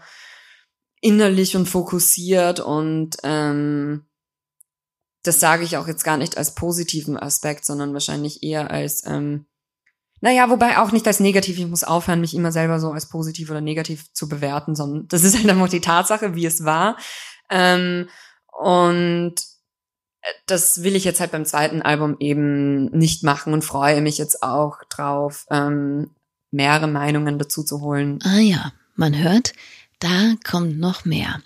innerlich 1.01 1.57
und 1.57 1.67
fokussiert 1.67 2.61
und 2.61 3.17
ähm, 3.23 4.07
das 5.23 5.41
sage 5.41 5.65
ich 5.65 5.77
auch 5.77 5.89
jetzt 5.89 6.05
gar 6.05 6.17
nicht 6.17 6.37
als 6.37 6.55
positiven 6.55 7.17
Aspekt, 7.17 7.65
sondern 7.65 7.93
wahrscheinlich 7.93 8.43
eher 8.43 8.71
als, 8.71 9.05
ähm, 9.07 9.47
naja, 10.21 10.49
wobei 10.51 10.79
auch 10.79 10.93
nicht 10.93 11.07
als 11.07 11.21
negativ. 11.21 11.59
Ich 11.59 11.67
muss 11.67 11.85
aufhören, 11.85 12.21
mich 12.21 12.35
immer 12.35 12.53
selber 12.53 12.79
so 12.81 12.93
als 12.93 13.09
positiv 13.09 13.51
oder 13.51 13.61
negativ 13.61 14.13
zu 14.13 14.29
bewerten, 14.29 14.75
sondern 14.75 15.09
das 15.09 15.25
ist 15.25 15.37
halt 15.37 15.49
einfach 15.49 15.69
die 15.69 15.81
Tatsache, 15.81 16.35
wie 16.35 16.47
es 16.47 16.65
war. 16.65 16.97
Ähm, 17.51 18.09
und 18.59 19.35
äh, 20.23 20.33
das 20.47 20.83
will 20.83 20.97
ich 20.97 21.05
jetzt 21.05 21.21
halt 21.21 21.33
beim 21.33 21.45
zweiten 21.45 21.83
Album 21.83 22.17
eben 22.21 22.87
nicht 22.91 23.23
machen 23.23 23.53
und 23.53 23.65
freue 23.65 24.01
mich 24.01 24.19
jetzt 24.19 24.43
auch 24.43 24.83
drauf, 24.89 25.47
ähm, 25.51 26.11
mehrere 26.51 26.89
Meinungen 26.89 27.39
dazu 27.39 27.63
zu 27.63 27.81
holen. 27.81 28.19
Ah 28.25 28.39
ja, 28.39 28.73
man 28.95 29.17
hört, 29.17 29.53
da 29.99 30.35
kommt 30.45 30.79
noch 30.79 31.05
mehr. 31.05 31.41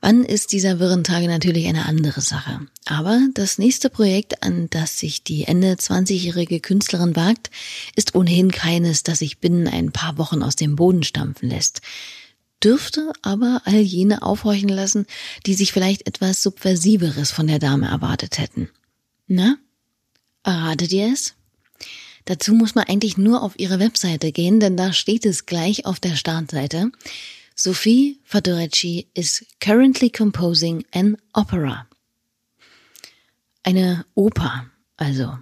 Wann 0.00 0.24
ist 0.24 0.52
dieser 0.52 0.78
wirren 0.78 1.04
Tage 1.04 1.26
natürlich 1.26 1.66
eine 1.66 1.86
andere 1.86 2.20
Sache. 2.20 2.60
Aber 2.84 3.18
das 3.34 3.58
nächste 3.58 3.90
Projekt, 3.90 4.42
an 4.42 4.68
das 4.70 4.98
sich 4.98 5.24
die 5.24 5.44
Ende 5.44 5.72
20-jährige 5.72 6.60
Künstlerin 6.60 7.16
wagt, 7.16 7.50
ist 7.96 8.14
ohnehin 8.14 8.52
keines, 8.52 9.02
das 9.02 9.18
sich 9.18 9.40
binnen 9.40 9.66
ein 9.66 9.90
paar 9.92 10.18
Wochen 10.18 10.42
aus 10.42 10.54
dem 10.54 10.76
Boden 10.76 11.02
stampfen 11.02 11.48
lässt. 11.48 11.80
Dürfte 12.62 13.12
aber 13.22 13.62
all 13.64 13.80
jene 13.80 14.22
aufhorchen 14.22 14.68
lassen, 14.68 15.06
die 15.44 15.54
sich 15.54 15.72
vielleicht 15.72 16.06
etwas 16.06 16.42
Subversiveres 16.42 17.30
von 17.30 17.46
der 17.46 17.58
Dame 17.58 17.88
erwartet 17.88 18.38
hätten. 18.38 18.70
Na? 19.26 19.56
Erratet 20.42 20.92
ihr 20.92 21.12
es? 21.12 21.34
Dazu 22.24 22.54
muss 22.54 22.74
man 22.74 22.84
eigentlich 22.84 23.16
nur 23.16 23.42
auf 23.42 23.58
ihre 23.58 23.78
Webseite 23.78 24.32
gehen, 24.32 24.58
denn 24.58 24.76
da 24.76 24.92
steht 24.92 25.26
es 25.26 25.46
gleich 25.46 25.86
auf 25.86 26.00
der 26.00 26.16
Startseite. 26.16 26.90
Sophie 27.54 28.20
Fadorecci 28.24 29.06
is 29.14 29.44
currently 29.60 30.10
composing 30.10 30.84
an 30.92 31.16
opera. 31.32 31.86
Eine 33.62 34.04
Oper, 34.14 34.66
also. 34.96 35.38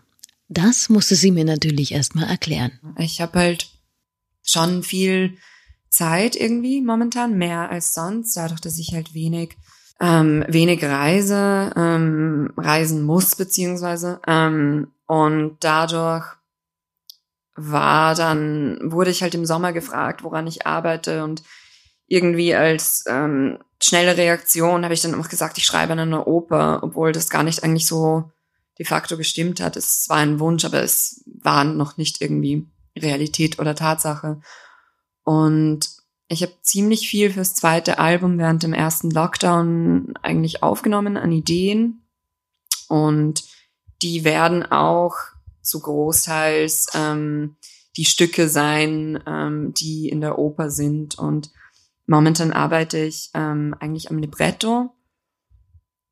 Das 0.49 0.89
musste 0.89 1.17
sie 1.17 1.31
mir 1.31 1.45
natürlich 1.45 1.93
erstmal 1.93 2.29
erklären. 2.29 2.79
Ich 2.99 3.21
habe 3.21 3.39
halt 3.39 3.69
schon 4.43 4.83
viel 4.83 5.39
Zeit 5.95 6.37
irgendwie 6.37 6.81
momentan, 6.81 7.39
mehr 7.39 7.71
als 7.71 7.95
sonst, 7.95 8.37
dadurch, 8.37 8.61
dass 8.61 8.79
ich 8.79 8.93
halt 8.93 9.15
wenig 9.15 9.57
ähm, 10.01 10.45
wenig 10.49 10.83
reise, 10.85 11.71
ähm, 11.77 12.53
reisen 12.57 13.05
muss 13.05 13.37
beziehungsweise 13.37 14.21
ähm, 14.27 14.89
und 15.07 15.57
dadurch 15.61 16.25
war 17.55 18.15
dann 18.17 18.81
wurde 18.83 19.11
ich 19.11 19.23
halt 19.23 19.35
im 19.35 19.47
Sommer 19.47 19.73
gefragt, 19.73 20.25
woran 20.25 20.49
ich 20.49 20.67
arbeite 20.67 21.23
und 21.23 21.45
irgendwie 22.07 22.55
als 22.55 23.05
ähm, 23.09 23.59
schnelle 23.83 24.17
Reaktion 24.17 24.85
habe 24.85 24.95
ich 24.95 25.03
dann 25.03 25.15
auch 25.15 25.29
gesagt, 25.29 25.59
ich 25.59 25.65
schreibe 25.65 25.93
eine 25.93 26.27
Oper, 26.27 26.81
obwohl 26.83 27.13
das 27.13 27.31
gar 27.31 27.43
nicht 27.43 27.63
eigentlich 27.63 27.87
so 27.87 28.31
de 28.79 28.87
facto 28.87 29.17
gestimmt 29.17 29.61
hat. 29.61 29.77
Es 29.77 30.07
war 30.09 30.19
ein 30.19 30.41
Wunsch, 30.41 30.65
aber 30.65 30.83
es 30.83 31.23
war 31.27 31.65
noch 31.65 31.97
nicht 31.97 32.21
irgendwie 32.21 32.67
Realität 32.97 33.59
oder 33.59 33.75
Tatsache. 33.75 34.41
Und 35.25 35.89
ich 36.29 36.43
habe 36.43 36.53
ziemlich 36.63 37.09
viel 37.09 37.31
fürs 37.31 37.55
zweite 37.55 37.99
Album 37.99 38.39
während 38.39 38.63
dem 38.63 38.73
ersten 38.73 39.11
Lockdown 39.11 40.15
eigentlich 40.23 40.63
aufgenommen 40.63 41.17
an 41.17 41.33
Ideen. 41.33 42.07
Und 42.89 43.45
die 44.03 44.25
werden 44.25 44.65
auch 44.65 45.17
zu 45.63 45.81
Großteils 45.81 46.89
ähm, 46.95 47.57
die 47.97 48.05
Stücke 48.05 48.49
sein, 48.49 49.23
ähm, 49.27 49.75
die 49.75 50.09
in 50.09 50.21
der 50.21 50.39
Oper 50.39 50.71
sind. 50.71 51.19
Und 51.19 51.51
Momentan 52.07 52.53
arbeite 52.53 52.99
ich 52.99 53.31
ähm, 53.35 53.75
eigentlich 53.81 54.11
am 54.11 54.19
Libretto, 54.19 54.91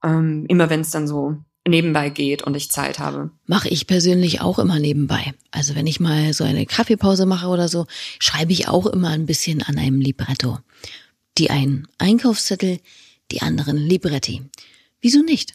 ähm, 0.02 0.47
immer 0.49 0.71
wenn 0.71 0.81
es 0.81 0.90
dann 0.90 1.07
so 1.07 1.37
nebenbei 1.66 2.11
geht 2.11 2.42
und 2.42 2.57
ich 2.57 2.71
Zeit 2.71 2.99
habe. 2.99 3.31
Mache 3.47 3.69
ich 3.69 3.87
persönlich 3.87 4.40
auch 4.40 4.59
immer 4.59 4.78
nebenbei. 4.78 5.35
Also 5.50 5.75
wenn 5.75 5.87
ich 5.87 6.00
mal 6.00 6.33
so 6.33 6.45
eine 6.45 6.66
Kaffeepause 6.66 7.26
mache 7.26 7.49
oder 7.49 7.69
so, 7.69 7.87
schreibe 8.19 8.52
ich 8.52 8.69
auch 8.69 8.87
immer 8.87 9.11
ein 9.11 9.26
bisschen 9.26 9.62
an 9.62 9.78
einem 9.78 10.00
Libretto. 10.00 10.59
Die 11.38 11.50
einen 11.50 11.87
Einkaufszettel, 11.99 12.81
die 13.31 13.42
anderen 13.42 13.76
Libretti. 13.76 14.42
Wieso 15.00 15.23
nicht? 15.23 15.54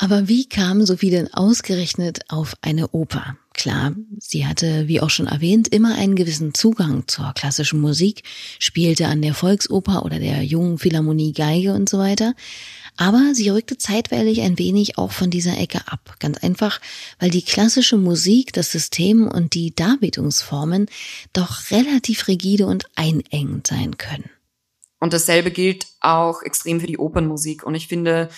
Aber 0.00 0.28
wie 0.28 0.48
kam 0.48 0.86
Sophie 0.86 1.10
denn 1.10 1.32
ausgerechnet 1.34 2.20
auf 2.28 2.54
eine 2.62 2.88
Oper? 2.90 3.36
Klar, 3.52 3.96
sie 4.20 4.46
hatte, 4.46 4.86
wie 4.86 5.00
auch 5.00 5.10
schon 5.10 5.26
erwähnt, 5.26 5.66
immer 5.66 5.96
einen 5.96 6.14
gewissen 6.14 6.54
Zugang 6.54 7.08
zur 7.08 7.32
klassischen 7.34 7.80
Musik, 7.80 8.22
spielte 8.60 9.08
an 9.08 9.20
der 9.20 9.34
Volksoper 9.34 10.04
oder 10.04 10.20
der 10.20 10.44
Jungen 10.44 10.78
Philharmonie 10.78 11.32
Geige 11.32 11.74
und 11.74 11.88
so 11.88 11.98
weiter. 11.98 12.34
Aber 13.00 13.32
sie 13.32 13.48
rückte 13.48 13.78
zeitweilig 13.78 14.40
ein 14.40 14.58
wenig 14.58 14.98
auch 14.98 15.12
von 15.12 15.30
dieser 15.30 15.56
Ecke 15.56 15.82
ab. 15.86 16.16
Ganz 16.18 16.38
einfach, 16.38 16.80
weil 17.20 17.30
die 17.30 17.44
klassische 17.44 17.96
Musik, 17.96 18.52
das 18.52 18.72
System 18.72 19.28
und 19.28 19.54
die 19.54 19.72
Darbietungsformen 19.72 20.86
doch 21.32 21.70
relativ 21.70 22.26
rigide 22.26 22.66
und 22.66 22.86
einengend 22.96 23.68
sein 23.68 23.98
können. 23.98 24.28
Und 24.98 25.12
dasselbe 25.12 25.52
gilt 25.52 25.86
auch 26.00 26.42
extrem 26.42 26.80
für 26.80 26.88
die 26.88 26.98
Opernmusik. 26.98 27.62
Und 27.62 27.76
ich 27.76 27.86
finde, 27.86 28.30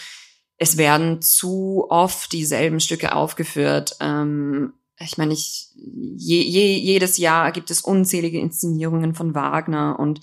es 0.58 0.76
werden 0.76 1.22
zu 1.22 1.86
oft 1.88 2.30
dieselben 2.32 2.80
Stücke 2.80 3.14
aufgeführt. 3.14 3.96
Ähm, 4.00 4.74
ich 4.98 5.16
meine, 5.16 5.32
ich, 5.32 5.70
je, 5.74 6.42
je, 6.42 6.76
jedes 6.76 7.16
Jahr 7.16 7.50
gibt 7.52 7.70
es 7.70 7.80
unzählige 7.80 8.38
Inszenierungen 8.38 9.14
von 9.14 9.34
Wagner 9.34 9.98
und 9.98 10.20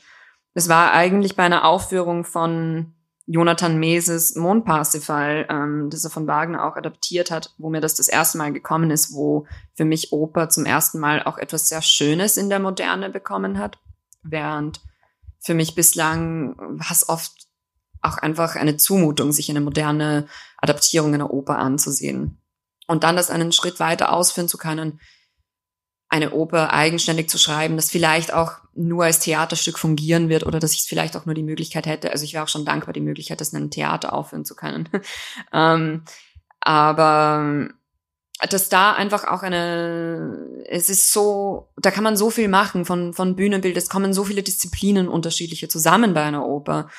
es 0.53 0.70
war 0.70 0.91
eigentlich 0.91 1.36
bei 1.36 1.44
einer 1.44 1.65
Aufführung 1.65 2.24
von 2.24 2.94
Jonathan 3.30 3.78
Meses 3.78 4.36
Mondparsifal, 4.36 5.46
ähm, 5.50 5.90
das 5.90 6.06
er 6.06 6.10
von 6.10 6.28
Wagner 6.28 6.66
auch 6.66 6.78
adaptiert 6.78 7.30
hat, 7.30 7.54
wo 7.58 7.70
mir 7.70 7.82
das 7.82 7.96
das 7.96 8.08
erste 8.08 8.38
Mal 8.38 8.54
gekommen 8.54 8.90
ist, 8.90 9.14
wo 9.14 9.46
für 9.76 9.84
mich 9.84 10.14
Oper 10.14 10.48
zum 10.48 10.66
ersten 10.66 10.98
Mal 11.00 11.22
auch 11.24 11.38
etwas 11.38 11.68
sehr 11.68 11.82
Schönes 11.82 12.38
in 12.38 12.50
der 12.50 12.60
Moderne 12.60 13.10
bekommen 13.10 13.60
hat, 13.60 13.80
während 14.24 14.80
für 15.40 15.54
mich 15.54 15.76
bislang 15.76 16.56
was 16.58 17.10
oft 17.10 17.48
auch 18.02 18.18
einfach 18.18 18.56
eine 18.56 18.78
Zumutung, 18.78 19.34
sich 19.34 19.50
eine 19.50 19.62
moderne 19.62 20.28
Adaptierung 20.58 21.14
einer 21.14 21.32
Oper 21.32 21.58
anzusehen. 21.58 22.42
Und 22.88 23.04
dann 23.04 23.18
das 23.18 23.30
einen 23.30 23.52
Schritt 23.52 23.82
weiter 23.82 24.14
ausführen 24.14 24.48
zu 24.48 24.58
können, 24.58 25.02
eine 26.10 26.32
Oper 26.32 26.72
eigenständig 26.74 27.30
zu 27.30 27.38
schreiben, 27.38 27.76
das 27.76 27.92
vielleicht 27.92 28.34
auch 28.34 28.54
nur 28.74 29.06
als 29.06 29.20
Theaterstück 29.20 29.78
fungieren 29.78 30.30
wird 30.30 30.46
oder 30.46 30.60
dass 30.60 30.74
ich 30.74 30.82
es 30.82 30.88
vielleicht 30.88 31.18
auch 31.18 31.26
nur 31.26 31.36
die 31.36 31.44
Möglichkeit 31.44 31.86
hätte. 31.86 32.12
Also 32.12 32.24
ich 32.24 32.34
wäre 32.34 32.44
auch 32.44 32.50
schon 32.50 32.66
dankbar, 32.66 32.94
die 32.94 33.02
Möglichkeit, 33.02 33.42
das 33.42 33.50
in 33.50 33.58
einem 33.58 33.72
Theater 33.72 34.14
aufführen 34.14 34.46
zu 34.46 34.56
können. 34.56 34.88
ähm, 35.54 36.04
aber 36.62 37.70
dass 38.50 38.70
da 38.70 38.94
einfach 38.94 39.26
auch 39.26 39.42
eine, 39.42 40.64
es 40.66 40.90
ist 40.90 41.12
so, 41.12 41.70
da 41.76 41.92
kann 41.92 42.04
man 42.04 42.16
so 42.16 42.30
viel 42.30 42.48
machen 42.48 42.86
von, 42.86 43.14
von 43.14 43.36
Bühnenbild, 43.36 43.76
es 43.76 43.90
kommen 43.90 44.14
so 44.14 44.24
viele 44.24 44.44
Disziplinen 44.44 45.08
unterschiedliche 45.08 45.68
zusammen 45.68 46.14
bei 46.14 46.24
einer 46.24 46.46
Oper. 46.46 46.90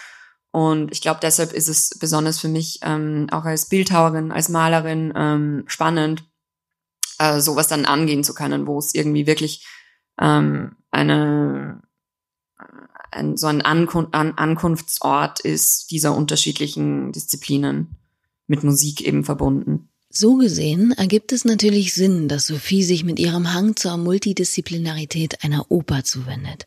Und 0.50 0.90
ich 0.92 1.00
glaube, 1.00 1.20
deshalb 1.22 1.52
ist 1.52 1.68
es 1.68 1.90
besonders 1.98 2.40
für 2.40 2.48
mich 2.48 2.80
ähm, 2.82 3.28
auch 3.30 3.44
als 3.44 3.68
Bildhauerin, 3.68 4.32
als 4.32 4.48
Malerin 4.48 5.12
ähm, 5.14 5.64
spannend, 5.66 6.24
äh, 7.18 7.40
sowas 7.40 7.68
dann 7.68 7.84
angehen 7.84 8.24
zu 8.24 8.34
können, 8.34 8.66
wo 8.66 8.78
es 8.78 8.94
irgendwie 8.94 9.26
wirklich 9.26 9.66
ähm, 10.20 10.76
eine 10.90 11.82
ein, 13.10 13.36
so 13.36 13.46
ein 13.46 13.62
Ankun 13.62 14.08
An 14.12 14.32
Ankunftsort 14.36 15.40
ist 15.40 15.90
dieser 15.90 16.14
unterschiedlichen 16.14 17.12
Disziplinen 17.12 17.96
mit 18.46 18.64
Musik 18.64 19.00
eben 19.00 19.24
verbunden. 19.24 19.87
So 20.20 20.34
gesehen 20.34 20.90
ergibt 20.90 21.30
es 21.30 21.44
natürlich 21.44 21.94
Sinn, 21.94 22.26
dass 22.26 22.48
Sophie 22.48 22.82
sich 22.82 23.04
mit 23.04 23.20
ihrem 23.20 23.54
Hang 23.54 23.76
zur 23.76 23.96
Multidisziplinarität 23.98 25.44
einer 25.44 25.70
Oper 25.70 26.02
zuwendet. 26.02 26.66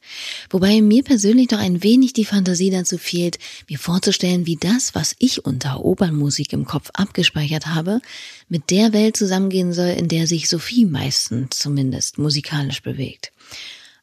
Wobei 0.50 0.82
mir 0.82 1.04
persönlich 1.04 1.52
noch 1.52 1.60
ein 1.60 1.84
wenig 1.84 2.14
die 2.14 2.24
Fantasie 2.24 2.70
dazu 2.70 2.98
fehlt, 2.98 3.40
mir 3.68 3.78
vorzustellen, 3.78 4.46
wie 4.46 4.56
das, 4.56 4.96
was 4.96 5.18
ich 5.20 5.44
unter 5.44 5.84
Opernmusik 5.84 6.54
im 6.54 6.64
Kopf 6.64 6.92
abgespeichert 6.94 7.68
habe, 7.68 8.00
mit 8.48 8.70
der 8.70 8.94
Welt 8.94 9.18
zusammengehen 9.18 9.74
soll, 9.74 9.90
in 9.90 10.08
der 10.08 10.28
sich 10.28 10.48
Sophie 10.48 10.86
meistens 10.86 11.60
zumindest 11.60 12.20
musikalisch 12.20 12.82
bewegt. 12.82 13.34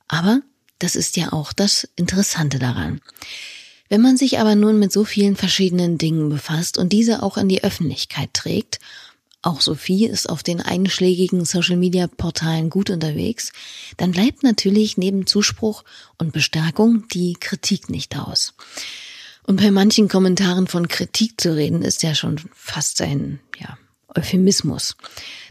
Aber 0.08 0.42
das 0.78 0.94
ist 0.94 1.16
ja 1.16 1.32
auch 1.32 1.54
das 1.54 1.88
Interessante 1.96 2.58
daran. 2.58 3.00
Wenn 3.88 4.02
man 4.02 4.18
sich 4.18 4.40
aber 4.40 4.54
nun 4.54 4.78
mit 4.78 4.92
so 4.92 5.04
vielen 5.04 5.36
verschiedenen 5.36 5.96
Dingen 5.96 6.28
befasst 6.28 6.76
und 6.76 6.92
diese 6.92 7.22
auch 7.22 7.38
in 7.38 7.48
die 7.48 7.64
Öffentlichkeit 7.64 8.34
trägt, 8.34 8.78
auch 9.42 9.60
Sophie 9.60 10.06
ist 10.06 10.28
auf 10.28 10.42
den 10.42 10.60
einschlägigen 10.60 11.44
Social-Media-Portalen 11.44 12.70
gut 12.70 12.90
unterwegs, 12.90 13.52
dann 13.96 14.10
bleibt 14.10 14.42
natürlich 14.42 14.98
neben 14.98 15.26
Zuspruch 15.26 15.84
und 16.18 16.32
Bestärkung 16.32 17.06
die 17.08 17.34
Kritik 17.34 17.88
nicht 17.88 18.18
aus. 18.18 18.54
Und 19.46 19.60
bei 19.60 19.70
manchen 19.70 20.08
Kommentaren 20.08 20.66
von 20.66 20.88
Kritik 20.88 21.40
zu 21.40 21.54
reden, 21.54 21.82
ist 21.82 22.02
ja 22.02 22.14
schon 22.14 22.38
fast 22.52 23.00
ein, 23.00 23.40
ja, 23.58 23.78
Euphemismus. 24.14 24.96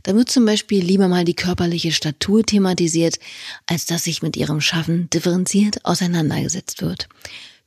Da 0.03 0.15
wird 0.15 0.29
zum 0.29 0.45
Beispiel 0.45 0.83
lieber 0.83 1.07
mal 1.07 1.25
die 1.25 1.35
körperliche 1.35 1.91
Statur 1.91 2.43
thematisiert, 2.43 3.19
als 3.65 3.85
dass 3.85 4.03
sich 4.03 4.21
mit 4.21 4.35
ihrem 4.35 4.61
Schaffen 4.61 5.09
differenziert 5.09 5.85
auseinandergesetzt 5.85 6.81
wird. 6.81 7.07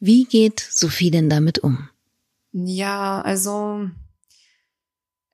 Wie 0.01 0.25
geht 0.25 0.61
Sophie 0.61 1.11
denn 1.11 1.31
damit 1.31 1.61
um? 1.61 1.89
Ja, 2.53 3.21
also 3.23 3.89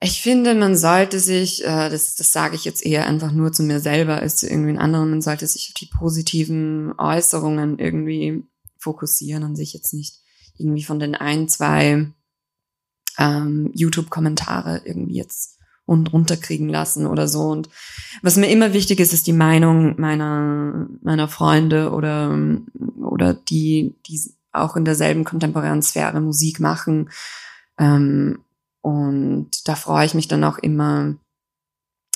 ich 0.01 0.21
finde, 0.21 0.55
man 0.55 0.77
sollte 0.77 1.19
sich, 1.21 1.65
äh, 1.65 1.89
das, 1.89 2.17
das 2.17 2.31
sage 2.33 2.55
ich 2.55 2.65
jetzt 2.65 2.85
eher 2.85 3.07
einfach 3.07 3.33
nur 3.33 3.53
zu 3.53 3.63
mir 3.63 3.81
selber 3.81 4.17
als 4.17 4.37
zu 4.37 4.47
irgendwen 4.47 4.79
anderen, 4.79 5.11
man 5.11 5.23
sollte 5.23 5.47
sich 5.47 5.69
auf 5.69 5.75
die 5.75 5.91
positiven 5.99 6.93
Äußerungen 6.99 7.79
irgendwie 7.79 8.45
fokussieren 8.79 9.43
und 9.43 9.57
sich 9.57 9.73
jetzt 9.73 9.95
nicht 9.95 10.21
irgendwie 10.59 10.85
von 10.85 10.99
den 10.99 11.15
ein, 11.15 11.49
zwei 11.49 12.13
ähm, 13.19 13.71
YouTube-Kommentare 13.75 14.83
irgendwie 14.85 15.17
jetzt 15.17 15.59
und 15.87 16.13
runterkriegen 16.13 16.69
lassen 16.69 17.07
oder 17.07 17.29
so. 17.29 17.43
Und 17.45 17.69
was 18.23 18.37
mir 18.37 18.51
immer 18.51 18.73
wichtig 18.73 19.01
ist, 19.01 19.13
ist 19.13 19.27
die 19.27 19.33
Meinung 19.33 19.99
meiner, 19.99 20.89
meiner 21.03 21.29
Freunde 21.29 21.93
oder, 21.93 22.37
oder 22.99 23.35
die, 23.35 23.95
die 24.07 24.21
auch 24.53 24.77
in 24.77 24.85
derselben 24.85 25.25
kontemporären 25.25 25.83
Sphäre 25.83 26.21
Musik 26.21 26.61
machen. 26.61 27.11
Ähm, 27.79 28.41
und 28.87 29.67
da 29.67 29.75
freue 29.75 30.07
ich 30.07 30.15
mich 30.15 30.29
dann 30.29 30.45
auch 30.45 30.59
immer 30.59 31.17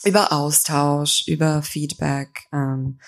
über 0.05 0.33
Austausch, 0.33 1.27
über 1.27 1.63
Feedback. 1.63 2.45
Ähm, 2.53 3.01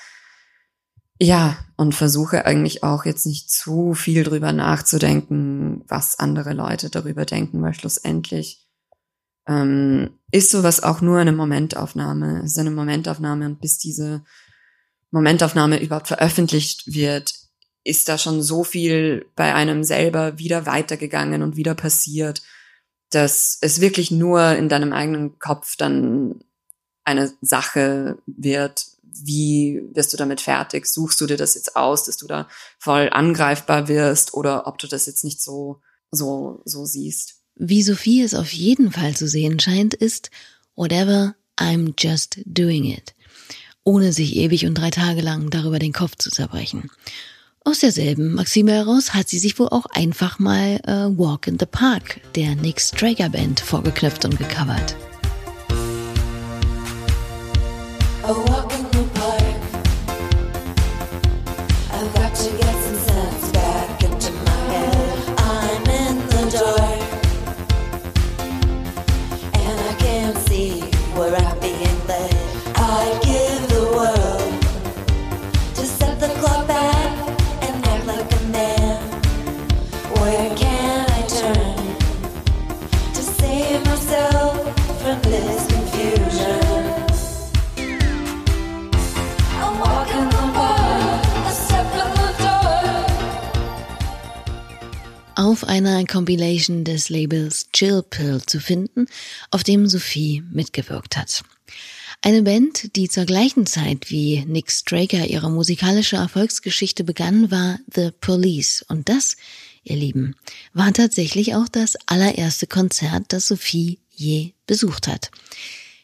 ja, 1.20 1.57
und 1.77 1.94
versuche 1.94 2.44
eigentlich 2.44 2.83
auch 2.83 3.05
jetzt 3.05 3.25
nicht 3.25 3.53
zu 3.53 3.94
viel 3.94 4.25
drüber 4.25 4.53
nachzudenken, 4.53 5.85
was 5.87 6.18
andere 6.18 6.55
Leute 6.55 6.90
darüber 6.90 7.25
denken, 7.25 7.62
weil 7.62 7.72
schlussendlich 7.72 8.66
ähm, 9.46 10.18
ist 10.33 10.51
sowas 10.51 10.83
auch 10.83 11.01
nur 11.01 11.20
eine 11.20 11.31
Momentaufnahme. 11.31 12.40
Es 12.40 12.53
ist 12.53 12.59
eine 12.59 12.72
Momentaufnahme 12.72 13.46
und 13.46 13.61
bis 13.61 13.79
diese 13.79 14.25
Momentaufnahme 15.12 15.81
überhaupt 15.81 16.09
veröffentlicht 16.09 16.92
wird, 16.92 17.33
ist 17.85 18.09
da 18.09 18.18
schon 18.18 18.42
so 18.42 18.64
viel 18.64 19.27
bei 19.37 19.55
einem 19.55 19.85
selber 19.85 20.40
wieder 20.40 20.66
weitergegangen 20.66 21.44
und 21.44 21.55
wieder 21.55 21.77
passiert 21.77 22.42
dass 23.14 23.59
es 23.61 23.81
wirklich 23.81 24.11
nur 24.11 24.57
in 24.57 24.68
deinem 24.68 24.92
eigenen 24.92 25.38
Kopf 25.38 25.77
dann 25.77 26.42
eine 27.05 27.33
Sache 27.40 28.18
wird, 28.27 28.87
wie 29.03 29.83
wirst 29.92 30.12
du 30.12 30.16
damit 30.16 30.40
fertig? 30.40 30.87
Suchst 30.87 31.20
du 31.20 31.27
dir 31.27 31.37
das 31.37 31.55
jetzt 31.55 31.77
aus, 31.77 32.05
dass 32.05 32.16
du 32.16 32.27
da 32.27 32.48
voll 32.79 33.11
angreifbar 33.11 33.88
wirst 33.88 34.35
oder 34.35 34.66
ob 34.66 34.79
du 34.79 34.87
das 34.87 35.07
jetzt 35.07 35.25
nicht 35.25 35.40
so, 35.42 35.81
so, 36.11 36.62
so 36.64 36.85
siehst? 36.85 37.37
Wie 37.55 37.83
Sophie 37.83 38.22
es 38.22 38.35
auf 38.35 38.53
jeden 38.53 38.90
Fall 38.92 39.14
zu 39.14 39.29
sehen 39.29 39.61
scheint, 39.61 39.94
ist 39.94 40.31
whatever, 40.75 41.35
I'm 41.59 41.92
just 41.98 42.40
doing 42.46 42.85
it. 42.85 43.14
Ohne 43.85 44.12
sich 44.12 44.37
ewig 44.37 44.64
und 44.64 44.75
drei 44.75 44.90
Tage 44.90 45.20
lang 45.20 45.51
darüber 45.51 45.79
den 45.79 45.92
Kopf 45.92 46.16
zu 46.16 46.31
zerbrechen. 46.31 46.90
Aus 47.64 47.79
derselben 47.79 48.35
Maxime 48.35 48.72
heraus 48.72 49.14
hat 49.14 49.29
sie 49.29 49.38
sich 49.38 49.57
wohl 49.57 49.68
auch 49.68 49.87
einfach 49.94 50.40
mal 50.40 50.81
äh, 50.85 51.16
Walk 51.16 51.46
in 51.46 51.61
the 51.61 51.66
Park 51.66 52.20
der 52.35 52.57
Nick 52.57 52.81
Strager 52.81 53.29
Band 53.29 53.61
vorgeknöpft 53.61 54.25
und 54.25 54.37
gecovert. 54.37 54.96
Oh, 58.25 58.29
auf 58.29 58.82
einer 95.72 96.04
Compilation 96.04 96.85
des 96.85 97.08
Labels 97.08 97.70
Chill 97.72 98.02
Pill 98.02 98.42
zu 98.44 98.61
finden, 98.61 99.06
auf 99.50 99.64
dem 99.64 99.87
Sophie 99.87 100.44
mitgewirkt 100.52 101.16
hat. 101.16 101.44
Eine 102.20 102.42
Band, 102.42 102.94
die 102.94 103.08
zur 103.08 103.24
gleichen 103.24 103.64
Zeit 103.64 104.11
wie 104.11 104.44
Nick 104.44 104.70
Straker 104.70 105.24
ihre 105.24 105.50
musikalische 105.50 106.16
Erfolgsgeschichte 106.16 107.04
begann, 107.04 107.50
war 107.50 107.78
The 107.90 108.11
Police. 108.11 108.85
Und 108.87 109.08
das, 109.08 109.38
ihr 109.82 109.96
Lieben, 109.96 110.37
war 110.74 110.92
tatsächlich 110.92 111.54
auch 111.54 111.68
das 111.68 111.96
allererste 112.04 112.66
Konzert, 112.66 113.32
das 113.32 113.46
Sophie 113.46 113.98
je 114.11 114.52
besucht 114.66 115.08
hat. 115.08 115.30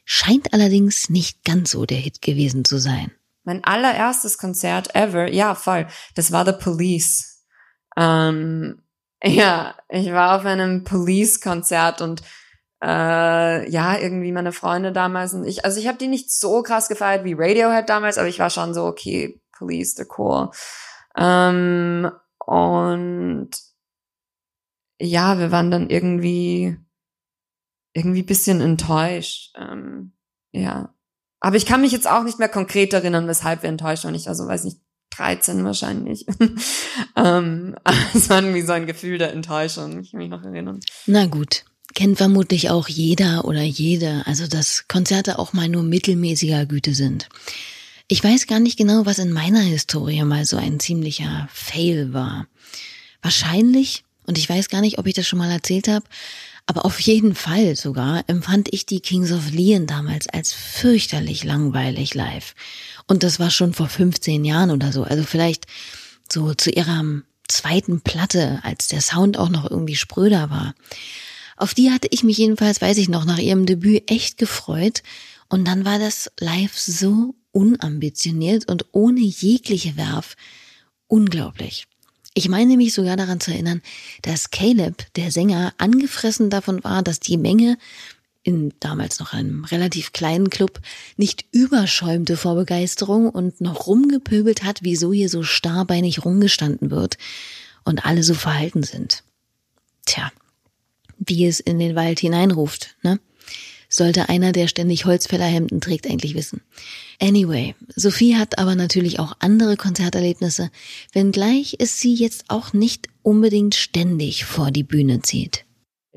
Scheint 0.07 0.54
allerdings 0.54 1.11
nicht 1.11 1.44
ganz 1.44 1.72
so 1.72 1.85
der 1.85 1.98
Hit 1.98 2.22
gewesen 2.22 2.64
zu 2.64 2.78
sein. 2.78 3.11
Mein 3.44 3.62
allererstes 3.64 4.38
Konzert 4.38 4.94
ever, 4.94 5.31
ja 5.31 5.54
voll, 5.54 5.88
das 6.14 6.33
war 6.33 6.46
The 6.46 6.52
Police. 6.52 7.44
Ähm, 7.98 8.81
ja, 9.22 9.74
ich 9.88 10.12
war 10.12 10.37
auf 10.37 10.44
einem 10.44 10.85
Police-Konzert 10.85 12.00
und 12.00 12.22
äh, 12.83 13.70
ja, 13.70 13.98
irgendwie 13.98 14.33
meine 14.33 14.52
Freunde 14.52 14.92
damals 14.92 15.35
und 15.35 15.44
ich, 15.44 15.64
also 15.64 15.81
ich 15.81 15.88
habe 15.88 15.98
die 15.98 16.07
nicht 16.07 16.31
so 16.31 16.62
krass 16.62 16.88
gefeiert 16.88 17.24
wie 17.24 17.35
Radiohead 17.37 17.88
damals, 17.88 18.18
aber 18.18 18.28
ich 18.28 18.38
war 18.38 18.50
schon 18.50 18.74
so, 18.74 18.85
okay, 18.85 19.40
Police, 19.57 19.96
they're 19.96 20.07
cool. 20.18 20.50
Ähm, 21.16 22.11
und 22.46 23.50
ja, 25.00 25.38
wir 25.38 25.50
waren 25.50 25.70
dann 25.70 25.90
irgendwie 25.90 26.78
irgendwie 27.92 28.22
bisschen 28.22 28.61
enttäuscht. 28.61 29.54
Ähm, 29.57 30.12
ja. 30.52 30.94
Aber 31.40 31.57
ich 31.57 31.66
kann 31.66 31.81
mich 31.81 31.92
jetzt 31.92 32.09
auch 32.09 32.22
nicht 32.22 32.38
mehr 32.38 32.48
konkret 32.48 32.92
erinnern, 32.92 33.28
weshalb 33.28 33.62
wir 33.62 33.70
enttäuscht 33.70 34.04
waren. 34.04 34.14
Ich 34.14 34.26
war 34.26 34.35
so, 34.35 34.46
weiß 34.46 34.64
nicht, 34.64 34.81
13 35.18 35.64
wahrscheinlich. 35.64 36.26
ähm, 37.16 37.76
es 38.14 38.31
war 38.31 38.40
irgendwie 38.40 38.62
so 38.62 38.72
ein 38.72 38.87
Gefühl 38.87 39.18
der 39.18 39.33
Enttäuschung, 39.33 40.00
ich 40.00 40.12
mich 40.12 40.28
noch 40.28 40.44
erinnern. 40.44 40.81
Na 41.07 41.26
gut. 41.26 41.64
Kennt 41.94 42.18
vermutlich 42.18 42.70
auch 42.70 42.87
jeder 42.88 43.46
oder 43.46 43.62
jede, 43.62 44.22
also 44.26 44.46
dass 44.46 44.87
Konzerte 44.88 45.38
auch 45.38 45.52
mal 45.52 45.68
nur 45.68 45.83
mittelmäßiger 45.83 46.66
Güte 46.66 46.94
sind. 46.94 47.28
Ich 48.09 48.22
weiß 48.22 48.46
gar 48.46 48.61
nicht 48.61 48.78
genau, 48.78 49.07
was 49.07 49.18
in 49.18 49.33
meiner 49.33 49.61
Historie 49.61 50.22
mal 50.22 50.44
so 50.44 50.59
ein 50.59 50.81
ziemlicher 50.81 51.48
Fail 51.52 52.12
war. 52.12 52.46
Wahrscheinlich, 53.22 54.04
und 54.26 54.38
ich 54.38 54.48
weiß 54.48 54.68
gar 54.68 54.81
nicht, 54.81 54.98
ob 54.98 55.07
ich 55.07 55.14
das 55.14 55.26
schon 55.26 55.38
mal 55.38 55.50
erzählt 55.50 55.88
habe, 55.88 56.04
Aber 56.68 56.85
auf 56.85 57.00
jeden 57.00 57.35
Fall 57.35 57.76
sogar 57.76 58.24
empfand 58.26 58.68
ich 58.72 58.85
die 58.85 59.00
Kings 59.00 59.33
of 59.33 59.50
Leon 59.50 59.87
damals 59.87 60.28
als 60.28 60.52
fürchterlich 60.52 61.42
langweilig 61.42 62.12
live. 62.14 62.54
Und 63.07 63.22
das 63.22 63.40
war 63.40 63.50
schon 63.50 63.72
vor 63.72 63.88
15 63.88 64.44
Jahren 64.44 64.70
oder 64.70 64.92
so. 64.92 65.02
Also 65.02 65.22
vielleicht 65.22 65.64
so 66.31 66.52
zu 66.52 66.68
ihrer 66.68 67.22
zweiten 67.48 68.02
Platte, 68.02 68.61
als 68.64 68.88
der 68.88 69.00
Sound 69.00 69.38
auch 69.38 69.48
noch 69.48 69.70
irgendwie 69.70 69.96
spröder 69.96 70.50
war. 70.50 70.74
Auf 71.57 71.72
die 71.72 71.90
hatte 71.90 72.09
ich 72.11 72.22
mich 72.22 72.37
jedenfalls, 72.37 72.83
weiß 72.83 72.98
ich 72.98 73.09
noch, 73.09 73.24
nach 73.24 73.38
ihrem 73.38 73.64
Debüt 73.64 74.11
echt 74.11 74.37
gefreut. 74.37 75.02
Und 75.48 75.66
dann 75.66 75.87
war 75.87 75.98
das 75.98 76.31
live 76.38 76.76
so 76.76 77.35
unambitioniert 77.50 78.68
und 78.68 78.85
ohne 78.92 79.20
jegliche 79.20 79.96
Werf. 79.96 80.37
Unglaublich. 81.07 81.88
Ich 82.38 82.48
meine 82.48 82.77
mich 82.77 82.94
sogar 82.94 83.16
daran 83.16 83.40
zu 83.40 83.51
erinnern, 83.51 83.83
dass 84.22 84.53
Caleb, 84.53 85.12
der 85.16 85.33
Sänger, 85.33 85.74
angefressen 85.77 86.51
davon 86.51 86.85
war, 86.85 87.03
dass 87.03 87.18
die 87.18 87.37
Menge 87.37 87.79
in 88.44 88.72
damals 88.79 89.18
noch 89.18 89.33
einem 89.33 89.64
relativ 89.64 90.12
kleinen 90.12 90.48
Club 90.48 90.81
nicht 91.16 91.46
überschäumte 91.51 92.37
vor 92.37 92.55
Begeisterung 92.55 93.29
und 93.29 93.61
noch 93.61 93.88
rumgepöbelt 93.88 94.62
hat, 94.62 94.79
wieso 94.83 95.12
hier 95.12 95.29
so 95.29 95.42
starbeinig 95.42 96.24
rumgestanden 96.24 96.92
wird 96.92 97.18
und 97.85 98.07
alle 98.07 98.22
so 98.22 98.35
verhalten 98.35 98.85
sind. 98.85 99.24
Tja, 100.07 100.31
wie 101.18 101.44
es 101.44 101.59
in 101.59 101.81
den 101.81 101.96
Wald 101.96 102.20
hineinruft, 102.20 102.94
ne? 103.03 103.18
Sollte 103.88 104.29
einer, 104.29 104.53
der 104.53 104.68
ständig 104.68 105.07
Holzfällerhemden 105.07 105.81
trägt, 105.81 106.07
eigentlich 106.07 106.35
wissen. 106.35 106.61
Anyway, 107.20 107.74
Sophie 107.96 108.37
hat 108.37 108.59
aber 108.59 108.74
natürlich 108.74 109.18
auch 109.18 109.35
andere 109.38 109.77
Konzerterlebnisse, 109.77 110.70
wenngleich 111.12 111.77
es 111.79 111.98
sie 111.98 112.14
jetzt 112.14 112.44
auch 112.48 112.72
nicht 112.72 113.09
unbedingt 113.22 113.74
ständig 113.74 114.44
vor 114.44 114.70
die 114.70 114.85
Bühne 114.85 115.22
zieht. 115.22 115.64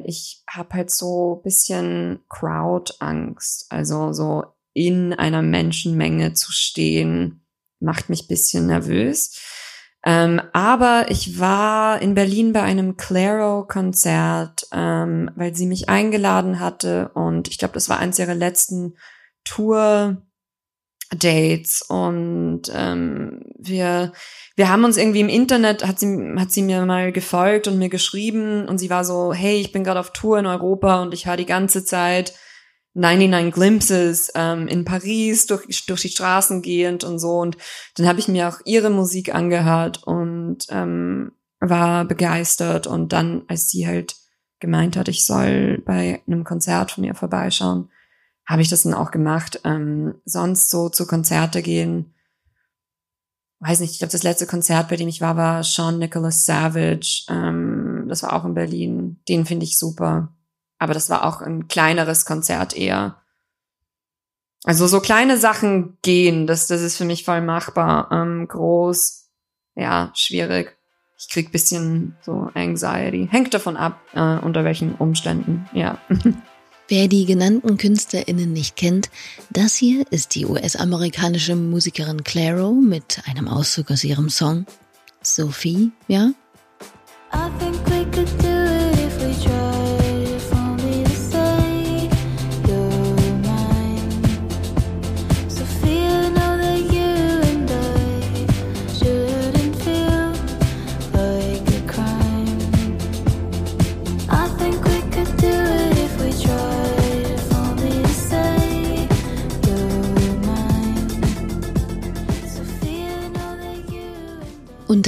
Ich 0.03 0.43
habe 0.49 0.73
halt 0.73 0.91
so 0.91 1.41
bisschen 1.43 2.19
Crowd-Angst, 2.29 3.71
also 3.71 4.13
so 4.13 4.43
in 4.73 5.13
einer 5.13 5.41
Menschenmenge 5.41 6.33
zu 6.33 6.51
stehen, 6.51 7.45
macht 7.79 8.09
mich 8.09 8.27
bisschen 8.27 8.67
nervös. 8.67 9.39
Ähm, 10.03 10.41
aber 10.51 11.05
ich 11.09 11.39
war 11.39 12.01
in 12.01 12.15
Berlin 12.15 12.53
bei 12.53 12.63
einem 12.63 12.97
Claro-Konzert, 12.97 14.67
ähm, 14.71 15.29
weil 15.35 15.55
sie 15.55 15.67
mich 15.67 15.89
eingeladen 15.89 16.59
hatte 16.59 17.11
und 17.13 17.47
ich 17.49 17.59
glaube, 17.59 17.75
das 17.75 17.87
war 17.87 17.99
eins 17.99 18.17
ihrer 18.17 18.33
letzten 18.33 18.95
Tour-Dates 19.43 20.23
und 21.87 22.63
ähm, 22.73 23.41
wir 23.59 24.11
wir 24.55 24.69
haben 24.69 24.85
uns 24.85 24.97
irgendwie 24.97 25.21
im 25.21 25.29
Internet 25.29 25.85
hat 25.87 25.99
sie 25.99 26.35
hat 26.37 26.51
sie 26.51 26.63
mir 26.63 26.83
mal 26.85 27.11
gefolgt 27.11 27.67
und 27.67 27.77
mir 27.77 27.89
geschrieben 27.89 28.67
und 28.67 28.79
sie 28.79 28.89
war 28.89 29.05
so 29.05 29.33
hey 29.33 29.59
ich 29.61 29.71
bin 29.71 29.83
gerade 29.83 29.99
auf 29.99 30.13
Tour 30.13 30.39
in 30.39 30.47
Europa 30.47 31.01
und 31.01 31.13
ich 31.13 31.27
höre 31.27 31.37
die 31.37 31.45
ganze 31.45 31.85
Zeit 31.85 32.33
99 32.93 33.53
Glimpses 33.53 34.31
ähm, 34.35 34.67
in 34.67 34.83
Paris 34.83 35.45
durch, 35.47 35.85
durch 35.85 36.01
die 36.01 36.09
Straßen 36.09 36.61
gehend 36.61 37.03
und 37.03 37.19
so. 37.19 37.39
Und 37.39 37.57
dann 37.95 38.07
habe 38.07 38.19
ich 38.19 38.27
mir 38.27 38.49
auch 38.49 38.59
ihre 38.65 38.89
Musik 38.89 39.33
angehört 39.33 40.03
und 40.03 40.65
ähm, 40.69 41.31
war 41.59 42.05
begeistert. 42.05 42.87
Und 42.87 43.13
dann, 43.13 43.43
als 43.47 43.69
sie 43.69 43.87
halt 43.87 44.15
gemeint 44.59 44.97
hat, 44.97 45.07
ich 45.07 45.25
soll 45.25 45.81
bei 45.85 46.21
einem 46.27 46.43
Konzert 46.43 46.91
von 46.91 47.03
ihr 47.03 47.15
vorbeischauen, 47.15 47.89
habe 48.45 48.61
ich 48.61 48.67
das 48.67 48.83
dann 48.83 48.93
auch 48.93 49.11
gemacht. 49.11 49.61
Ähm, 49.63 50.15
sonst 50.25 50.69
so 50.69 50.89
zu 50.89 51.07
Konzerte 51.07 51.61
gehen, 51.61 52.13
weiß 53.59 53.79
nicht, 53.79 53.91
ich 53.91 53.99
glaube, 53.99 54.11
das 54.11 54.23
letzte 54.23 54.47
Konzert, 54.47 54.89
bei 54.89 54.97
dem 54.97 55.07
ich 55.07 55.21
war, 55.21 55.37
war 55.37 55.63
Sean 55.63 55.99
Nicholas 55.99 56.45
Savage. 56.45 57.25
Ähm, 57.29 58.05
das 58.09 58.23
war 58.23 58.33
auch 58.33 58.43
in 58.43 58.55
Berlin. 58.55 59.21
Den 59.29 59.45
finde 59.45 59.65
ich 59.65 59.77
super. 59.77 60.35
Aber 60.81 60.95
das 60.95 61.11
war 61.11 61.25
auch 61.25 61.41
ein 61.41 61.67
kleineres 61.67 62.25
Konzert 62.25 62.75
eher. 62.75 63.21
Also 64.63 64.87
so 64.87 64.99
kleine 64.99 65.37
Sachen 65.37 65.99
gehen, 66.01 66.47
das, 66.47 66.65
das 66.65 66.81
ist 66.81 66.97
für 66.97 67.05
mich 67.05 67.23
voll 67.23 67.41
machbar. 67.41 68.09
Ähm, 68.11 68.47
groß, 68.47 69.29
ja, 69.75 70.11
schwierig. 70.15 70.75
Ich 71.19 71.29
krieg 71.29 71.51
bisschen 71.51 72.15
so 72.23 72.49
Anxiety. 72.55 73.27
Hängt 73.29 73.53
davon 73.53 73.77
ab, 73.77 73.99
äh, 74.15 74.39
unter 74.39 74.63
welchen 74.63 74.95
Umständen, 74.95 75.69
ja. 75.71 75.99
Wer 76.87 77.07
die 77.07 77.25
genannten 77.25 77.77
KünstlerInnen 77.77 78.51
nicht 78.51 78.75
kennt, 78.75 79.11
das 79.51 79.75
hier 79.75 80.03
ist 80.09 80.33
die 80.33 80.47
US-amerikanische 80.47 81.55
Musikerin 81.55 82.23
Claro 82.23 82.71
mit 82.71 83.21
einem 83.29 83.47
Auszug 83.47 83.91
aus 83.91 84.03
ihrem 84.03 84.29
Song 84.29 84.65
Sophie, 85.21 85.91
ja? 86.07 86.31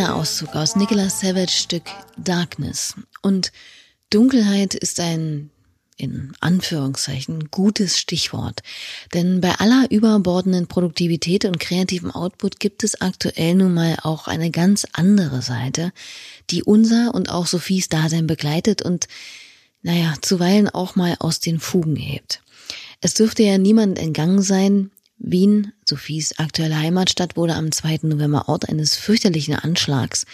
kleiner 0.00 0.16
Auszug 0.16 0.56
aus 0.56 0.76
Nicholas 0.76 1.20
Savage 1.20 1.50
Stück 1.50 1.82
Darkness. 2.16 2.94
Und 3.20 3.52
Dunkelheit 4.08 4.72
ist 4.72 4.98
ein 4.98 5.50
in 5.98 6.32
Anführungszeichen 6.40 7.50
gutes 7.50 7.98
Stichwort. 7.98 8.62
Denn 9.12 9.42
bei 9.42 9.50
aller 9.56 9.90
überbordenden 9.90 10.68
Produktivität 10.68 11.44
und 11.44 11.60
kreativem 11.60 12.10
Output 12.10 12.60
gibt 12.60 12.82
es 12.82 13.02
aktuell 13.02 13.56
nun 13.56 13.74
mal 13.74 13.98
auch 14.02 14.26
eine 14.26 14.50
ganz 14.50 14.86
andere 14.94 15.42
Seite, 15.42 15.92
die 16.48 16.62
unser 16.62 17.14
und 17.14 17.28
auch 17.28 17.46
Sophies 17.46 17.90
Dasein 17.90 18.26
begleitet 18.26 18.80
und, 18.80 19.06
naja, 19.82 20.14
zuweilen 20.22 20.70
auch 20.70 20.96
mal 20.96 21.16
aus 21.18 21.40
den 21.40 21.60
Fugen 21.60 21.96
hebt. 21.96 22.40
Es 23.02 23.12
dürfte 23.12 23.42
ja 23.42 23.58
niemand 23.58 23.98
entgangen 23.98 24.40
sein, 24.40 24.92
Wien, 25.20 25.72
Sophies 25.84 26.38
aktuelle 26.38 26.78
Heimatstadt, 26.78 27.36
wurde 27.36 27.54
am 27.54 27.70
2. 27.70 28.00
November 28.02 28.48
Ort 28.48 28.68
eines 28.68 28.96
fürchterlichen 28.96 29.54
Anschlags. 29.54 30.24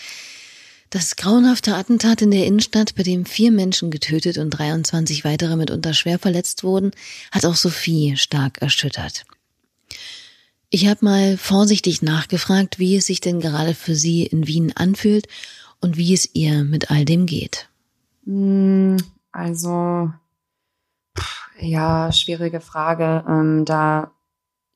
Das 0.91 1.17
grauenhafte 1.17 1.75
Attentat 1.75 2.23
in 2.23 2.31
der 2.31 2.47
Innenstadt, 2.47 2.95
bei 2.95 3.03
dem 3.03 3.27
vier 3.27 3.51
Menschen 3.51 3.91
getötet 3.91 4.39
und 4.39 4.51
23 4.51 5.25
weitere 5.25 5.57
mitunter 5.57 5.93
schwer 5.93 6.21
verletzt 6.21 6.63
wurden, 6.63 6.93
hat 7.33 7.45
auch 7.45 7.57
Sophie 7.57 8.17
stark 8.17 8.63
erschüttert. 8.63 9.27
Ich 10.71 10.87
habe 10.87 11.05
mal 11.05 11.37
vorsichtig 11.37 12.03
nachgefragt, 12.03 12.79
wie 12.79 12.97
es 12.97 13.07
sich 13.07 13.21
denn 13.21 13.41
gerade 13.41 13.75
für 13.75 13.97
sie 13.97 14.25
in 14.25 14.47
Wien 14.47 14.73
anfühlt 14.77 15.27
und 15.81 15.97
wie 15.97 16.15
es 16.15 16.35
ihr 16.35 16.63
mit 16.63 16.91
all 16.91 17.05
dem 17.05 17.27
geht. 17.27 17.69
Hm, 18.25 18.97
also, 19.33 20.13
ja, 21.59 22.13
schwierige 22.13 22.61
Frage. 22.61 23.25
Ähm, 23.29 23.65
da 23.65 24.13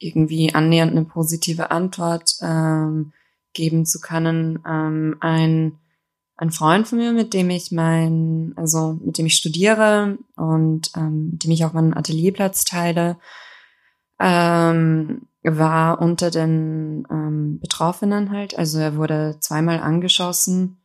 irgendwie 0.01 0.53
annähernd 0.55 0.93
eine 0.93 1.05
positive 1.05 1.71
Antwort 1.71 2.37
ähm, 2.43 3.13
geben 3.53 3.87
zu 3.87 4.01
können. 4.01 4.59
Ähm, 4.67 5.17
ein, 5.21 5.79
ein 6.37 6.51
Freund 6.51 6.89
von 6.89 6.99
mir, 6.99 7.13
mit 7.13 7.35
dem 7.35 7.51
ich 7.51 7.71
mein, 7.71 8.55
also 8.57 8.99
mit 9.05 9.19
dem 9.19 9.27
ich 9.27 9.37
studiere 9.37 10.19
und 10.37 10.91
ähm, 10.97 11.31
mit 11.33 11.45
dem 11.45 11.51
ich 11.53 11.65
auch 11.65 11.75
meinen 11.75 11.95
Atelierplatz 11.95 12.65
teile, 12.65 13.19
ähm, 14.19 15.23
war 15.43 16.01
unter 16.01 16.31
den 16.31 17.07
ähm, 17.11 17.61
Betroffenen 17.61 18.31
halt. 18.31 18.59
Also 18.59 18.79
er 18.79 18.97
wurde 18.97 19.37
zweimal 19.41 19.81
angeschossen 19.81 20.79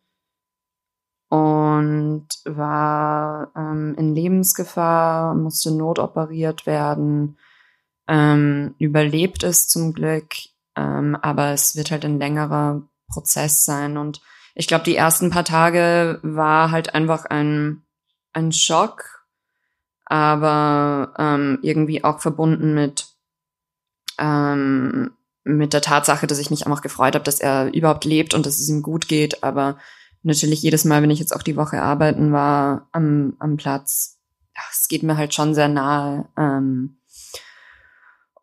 und 1.30 2.28
war 2.45 3.51
ähm, 3.56 3.95
in 3.97 4.13
Lebensgefahr, 4.13 5.36
musste 5.36 5.71
notoperiert 5.71 6.65
werden 6.65 7.38
ähm, 8.08 8.76
überlebt 8.78 9.44
es 9.44 9.68
zum 9.68 9.94
Glück, 9.94 10.36
ähm, 10.76 11.15
aber 11.22 11.52
es 11.52 11.76
wird 11.76 11.91
halt 11.91 12.06
ein 12.06 12.20
längerer 12.20 12.84
Prozess 13.10 13.65
sein. 13.65 13.98
Und 13.98 14.22
ich 14.54 14.68
glaube, 14.68 14.84
die 14.84 14.96
ersten 14.96 15.30
paar 15.30 15.46
Tage 15.46 16.20
war 16.24 16.72
halt 16.72 16.94
einfach 16.94 17.26
ein, 17.26 17.84
ein 18.34 18.52
Schock, 18.52 19.26
aber 20.06 21.13
ähm, 21.18 21.60
irgendwie 21.62 22.04
auch 22.04 22.20
verbunden 22.20 22.74
mit, 22.74 23.08
ähm, 24.20 25.12
mit 25.44 25.74
der 25.74 25.82
Tatsache, 25.82 26.28
dass 26.28 26.39
ich 26.39 26.50
mich 26.50 26.65
einfach 26.65 26.82
gefreut 26.82 27.15
habe, 27.15 27.24
dass 27.24 27.39
er 27.39 27.74
überhaupt 27.74 28.06
lebt 28.06 28.34
und 28.34 28.46
dass 28.46 28.60
es 28.60 28.70
ihm 28.70 28.82
gut 28.82 29.08
geht. 29.08 29.44
Aber 29.44 29.78
natürlich 30.24 30.62
jedes 30.62 30.86
Mal, 30.86 31.02
wenn 31.02 31.12
ich 31.12 31.20
jetzt 31.20 31.36
auch 31.36 31.44
die 31.44 31.56
Woche 31.56 31.82
arbeiten 31.82 32.32
war 32.32 32.88
am, 32.91 33.36
am 33.39 33.58
Platz, 33.58 34.20
es 34.72 34.88
geht 34.88 35.04
mir 35.04 35.18
halt 35.18 35.34
schon 35.34 35.54
sehr 35.54 35.68
nahe. 35.68 36.28
Ähm, 36.38 36.98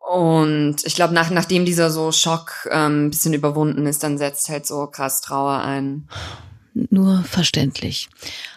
und 0.03 0.77
ich 0.83 0.95
glaube, 0.95 1.13
nach, 1.13 1.29
nachdem 1.29 1.63
dieser 1.63 1.89
so 1.89 2.11
Schock 2.11 2.67
ähm, 2.69 3.09
bisschen 3.09 3.33
überwunden 3.33 3.87
ist, 3.87 4.03
dann 4.03 4.17
setzt 4.17 4.49
halt 4.49 4.67
so 4.67 4.87
krass 4.87 5.21
Trauer 5.21 5.59
ein. 5.59 6.09
Nur 6.73 7.23
verständlich. 7.23 8.09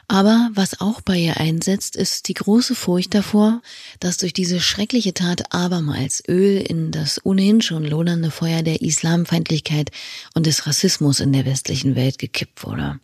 Aber 0.08 0.50
was 0.54 0.80
auch 0.80 1.00
bei 1.00 1.16
ihr 1.16 1.36
einsetzt, 1.36 1.94
ist 1.94 2.28
die 2.28 2.34
große 2.34 2.74
Furcht 2.74 3.14
davor, 3.14 3.60
dass 4.00 4.16
durch 4.16 4.32
diese 4.32 4.60
schreckliche 4.60 5.14
Tat 5.14 5.54
abermals 5.54 6.22
Öl 6.26 6.58
in 6.60 6.90
das 6.90 7.24
ohnehin 7.24 7.60
schon 7.60 7.84
lohnende 7.84 8.30
Feuer 8.30 8.62
der 8.62 8.82
Islamfeindlichkeit 8.82 9.90
und 10.34 10.46
des 10.46 10.66
Rassismus 10.66 11.20
in 11.20 11.32
der 11.32 11.44
westlichen 11.44 11.94
Welt 11.94 12.18
gekippt 12.18 12.64
wurde. 12.64 12.98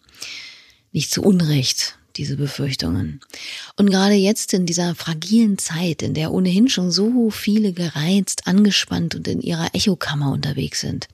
Nicht 0.93 1.13
zu 1.13 1.23
Unrecht 1.23 1.99
diese 2.17 2.37
Befürchtungen. 2.37 3.21
Und 3.77 3.91
gerade 3.91 4.15
jetzt 4.15 4.55
in 4.55 4.67
dieser 4.67 4.95
fragilen 4.95 5.59
Zeit, 5.59 6.03
in 6.03 6.15
der 6.15 6.33
ohnehin 6.33 6.69
schon 6.69 6.91
so 6.91 7.31
viele 7.31 7.73
gereizt, 7.73 8.47
angespannt 8.47 9.15
und 9.15 9.29
in 9.29 9.41
ihrer 9.41 9.75
Echokammer 9.75 10.33
unterwegs 10.33 10.81
sind. 10.81 11.09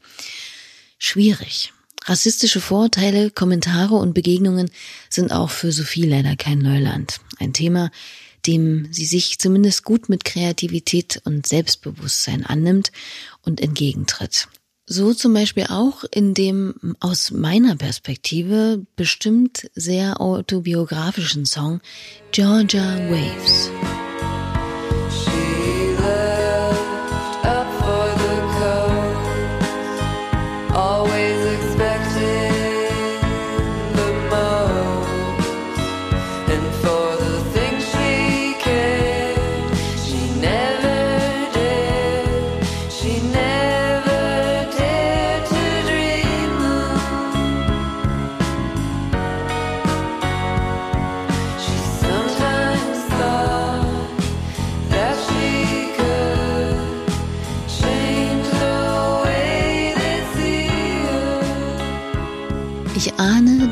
Schwierig. 0.98 1.72
Rassistische 2.04 2.60
Vorurteile, 2.60 3.30
Kommentare 3.30 3.96
und 3.96 4.14
Begegnungen 4.14 4.70
sind 5.10 5.32
auch 5.32 5.50
für 5.50 5.72
Sophie 5.72 6.06
leider 6.06 6.36
kein 6.36 6.58
Neuland. 6.58 7.20
Ein 7.38 7.52
Thema, 7.52 7.90
dem 8.46 8.92
sie 8.92 9.04
sich 9.04 9.38
zumindest 9.38 9.84
gut 9.84 10.08
mit 10.08 10.24
Kreativität 10.24 11.20
und 11.24 11.46
Selbstbewusstsein 11.46 12.46
annimmt 12.46 12.92
und 13.42 13.60
entgegentritt. 13.60 14.48
So 14.90 15.12
zum 15.12 15.34
Beispiel 15.34 15.66
auch 15.68 16.04
in 16.10 16.32
dem 16.32 16.96
aus 16.98 17.30
meiner 17.30 17.76
Perspektive 17.76 18.86
bestimmt 18.96 19.70
sehr 19.74 20.18
autobiografischen 20.18 21.44
Song 21.44 21.80
Georgia 22.32 22.96
Waves. 23.10 23.70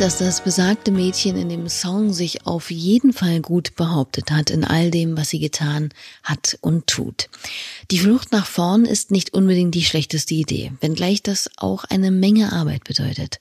Dass 0.06 0.18
das 0.18 0.40
besagte 0.40 0.92
Mädchen 0.92 1.36
in 1.36 1.48
dem 1.48 1.68
Song 1.68 2.12
sich 2.12 2.46
auf 2.46 2.70
jeden 2.70 3.12
Fall 3.12 3.40
gut 3.40 3.74
behauptet 3.74 4.30
hat 4.30 4.50
in 4.50 4.62
all 4.62 4.92
dem, 4.92 5.16
was 5.16 5.30
sie 5.30 5.40
getan 5.40 5.88
hat 6.22 6.56
und 6.60 6.86
tut. 6.86 7.28
Die 7.90 7.98
Flucht 7.98 8.30
nach 8.30 8.46
vorn 8.46 8.84
ist 8.84 9.10
nicht 9.10 9.34
unbedingt 9.34 9.74
die 9.74 9.82
schlechteste 9.82 10.34
Idee, 10.34 10.70
wenngleich 10.80 11.24
das 11.24 11.50
auch 11.56 11.82
eine 11.82 12.12
Menge 12.12 12.52
Arbeit 12.52 12.84
bedeutet. 12.84 13.40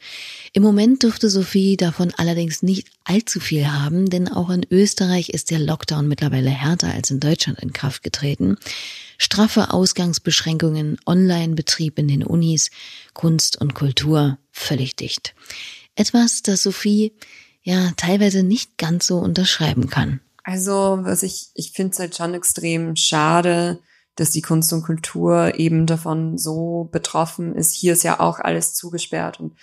Im 0.53 0.63
Moment 0.63 1.03
dürfte 1.03 1.29
Sophie 1.29 1.77
davon 1.77 2.11
allerdings 2.17 2.63
nicht 2.63 2.87
allzu 3.03 3.39
viel 3.39 3.71
haben, 3.71 4.09
denn 4.09 4.27
auch 4.27 4.49
in 4.49 4.65
Österreich 4.71 5.29
ist 5.29 5.51
der 5.51 5.59
Lockdown 5.59 6.07
mittlerweile 6.07 6.49
härter 6.49 6.91
als 6.91 7.11
in 7.11 7.19
Deutschland 7.19 7.59
in 7.59 7.73
Kraft 7.73 8.01
getreten. 8.01 8.57
Straffe 9.19 9.71
Ausgangsbeschränkungen, 9.71 10.97
Online-Betrieb 11.05 11.99
in 11.99 12.07
den 12.07 12.23
Unis, 12.23 12.71
Kunst 13.13 13.61
und 13.61 13.75
Kultur 13.75 14.39
völlig 14.51 14.95
dicht. 14.95 15.35
Etwas, 15.95 16.41
das 16.43 16.63
Sophie 16.63 17.13
ja 17.63 17.91
teilweise 17.97 18.43
nicht 18.43 18.77
ganz 18.77 19.07
so 19.07 19.17
unterschreiben 19.17 19.89
kann. 19.89 20.21
Also, 20.43 20.99
was 21.01 21.23
ich, 21.23 21.49
ich 21.55 21.71
finde 21.71 21.93
es 21.93 21.99
halt 21.99 22.15
schon 22.15 22.35
extrem 22.35 22.95
schade, 22.95 23.79
dass 24.15 24.29
die 24.29 24.41
Kunst 24.41 24.71
und 24.71 24.83
Kultur 24.83 25.57
eben 25.57 25.85
davon 25.87 26.37
so 26.37 26.87
betroffen 26.91 27.55
ist. 27.55 27.73
Hier 27.73 27.93
ist 27.93 28.03
ja 28.03 28.19
auch 28.19 28.39
alles 28.39 28.73
zugesperrt 28.75 29.39
und 29.39 29.57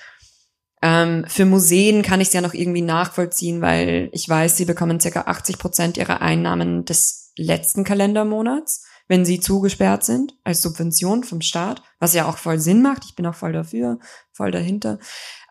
ähm, 0.82 1.24
für 1.28 1.46
Museen 1.46 2.02
kann 2.02 2.20
ich 2.20 2.28
es 2.28 2.34
ja 2.34 2.40
noch 2.40 2.54
irgendwie 2.54 2.82
nachvollziehen, 2.82 3.60
weil 3.60 4.10
ich 4.12 4.28
weiß, 4.28 4.56
sie 4.56 4.64
bekommen 4.64 4.98
circa 4.98 5.22
80 5.22 5.58
Prozent 5.58 5.96
ihrer 5.96 6.20
Einnahmen 6.20 6.84
des 6.84 7.32
letzten 7.36 7.84
Kalendermonats, 7.84 8.84
wenn 9.06 9.24
sie 9.24 9.38
zugesperrt 9.38 10.02
sind, 10.02 10.34
als 10.42 10.60
Subvention 10.60 11.22
vom 11.22 11.40
Staat, 11.40 11.82
was 12.00 12.14
ja 12.14 12.28
auch 12.28 12.36
voll 12.36 12.58
Sinn 12.58 12.82
macht. 12.82 13.04
Ich 13.04 13.14
bin 13.14 13.26
auch 13.26 13.34
voll 13.36 13.52
dafür, 13.52 14.00
voll 14.32 14.50
dahinter 14.50 14.98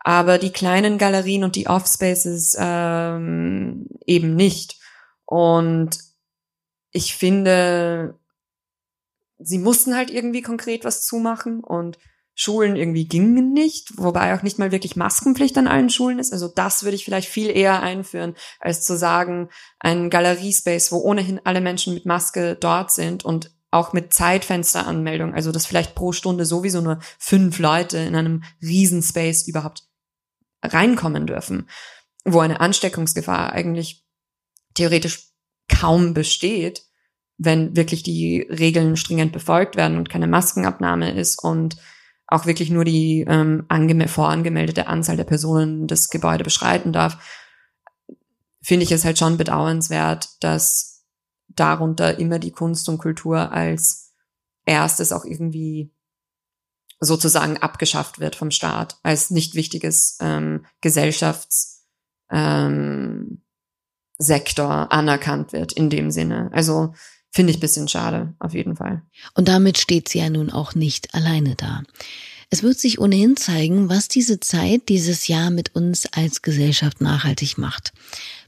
aber 0.04 0.38
die 0.38 0.52
kleinen 0.52 0.98
Galerien 0.98 1.44
und 1.44 1.56
die 1.56 1.68
Offspaces 1.68 2.56
ähm, 2.60 3.88
eben 4.06 4.36
nicht. 4.36 4.80
Und 5.26 6.00
ich 6.92 7.16
finde, 7.16 8.20
sie 9.38 9.60
mussten 9.60 9.96
halt 9.96 10.10
irgendwie 10.10 10.42
konkret 10.42 10.84
was 10.84 11.06
zumachen 11.06 11.64
und 11.64 11.98
Schulen 12.34 12.76
irgendwie 12.76 13.08
gingen 13.08 13.54
nicht, 13.54 13.98
wobei 13.98 14.34
auch 14.34 14.42
nicht 14.42 14.58
mal 14.58 14.72
wirklich 14.72 14.96
Maskenpflicht 14.96 15.58
an 15.58 15.68
allen 15.68 15.90
Schulen 15.90 16.18
ist. 16.18 16.32
Also 16.32 16.48
das 16.48 16.84
würde 16.84 16.96
ich 16.96 17.06
vielleicht 17.06 17.30
viel 17.30 17.50
eher 17.50 17.84
einführen, 17.84 18.36
als 18.60 18.84
zu 18.84 18.98
sagen, 18.98 19.50
ein 19.80 20.10
Galeriespace, 20.10 20.92
wo 20.92 20.98
ohnehin 20.98 21.42
alle 21.44 21.62
Menschen 21.62 21.94
mit 21.94 22.06
Maske 22.06 22.56
dort 22.56 22.92
sind 22.92 23.26
und 23.26 23.52
auch 23.70 23.94
mit 23.94 24.14
Zeitfensteranmeldung, 24.14 25.34
also 25.34 25.52
dass 25.52 25.66
vielleicht 25.66 25.96
pro 25.96 26.12
Stunde 26.12 26.46
sowieso 26.46 26.82
nur 26.82 27.00
fünf 27.20 27.60
Leute 27.60 27.98
in 28.00 28.16
einem 28.16 28.44
Riesenspace 28.62 29.48
überhaupt 29.48 29.84
reinkommen 30.64 31.28
dürfen, 31.28 31.70
wo 32.24 32.40
eine 32.40 32.60
Ansteckungsgefahr 32.60 33.54
eigentlich 33.54 34.06
theoretisch 34.74 35.30
kaum 35.68 36.14
besteht, 36.14 36.84
wenn 37.38 37.76
wirklich 37.76 38.04
die 38.04 38.42
Regeln 38.42 38.96
stringent 38.98 39.32
befolgt 39.32 39.76
werden 39.76 39.98
und 39.98 40.10
keine 40.10 40.28
Maskenabnahme 40.28 41.12
ist 41.12 41.44
und 41.44 41.78
auch 42.28 42.46
wirklich 42.46 42.70
nur 42.70 42.86
die 42.86 43.26
ähm, 43.28 43.66
vorangemeldete 44.08 44.88
Anzahl 44.88 45.18
der 45.18 45.26
Personen 45.26 45.88
das 45.88 46.10
Gebäude 46.10 46.44
beschreiten 46.44 46.94
darf, 46.94 47.18
finde 48.62 48.84
ich 48.84 48.92
es 48.92 49.04
halt 49.04 49.18
schon 49.18 49.38
bedauernswert, 49.38 50.30
dass 50.40 51.04
darunter 51.50 52.20
immer 52.20 52.40
die 52.40 52.52
Kunst 52.52 52.88
und 52.88 53.00
Kultur 53.00 53.52
als 53.52 54.14
erstes 54.66 55.12
auch 55.12 55.26
irgendwie 55.26 55.92
sozusagen 57.02 57.58
abgeschafft 57.58 58.20
wird 58.20 58.36
vom 58.36 58.52
Staat 58.52 58.98
als 59.04 59.32
nicht 59.32 59.56
wichtiges 59.56 60.18
ähm, 60.22 60.66
Gesellschaftssektor 60.82 62.22
ähm, 62.32 63.42
anerkannt 64.90 65.52
wird 65.52 65.74
in 65.74 65.90
dem 65.90 66.12
Sinne. 66.12 66.50
Also 66.54 66.94
finde 67.32 67.52
ich 67.52 67.60
bisschen 67.60 67.88
schade, 67.88 68.36
auf 68.40 68.54
jeden 68.54 68.76
Fall. 68.76 69.02
Und 69.34 69.48
damit 69.48 69.80
steht 69.80 70.10
sie 70.10 70.20
ja 70.20 70.30
nun 70.30 70.52
auch 70.52 70.76
nicht 70.76 71.14
alleine 71.16 71.56
da. 71.56 71.82
Es 72.54 72.64
wird 72.64 72.78
sich 72.78 73.00
ohnehin 73.00 73.38
zeigen, 73.38 73.90
was 73.90 74.10
diese 74.10 74.42
Zeit, 74.42 74.90
dieses 74.90 75.28
Jahr 75.28 75.50
mit 75.50 75.74
uns 75.74 76.06
als 76.12 76.42
Gesellschaft 76.42 77.00
nachhaltig 77.00 77.58
macht. 77.58 77.94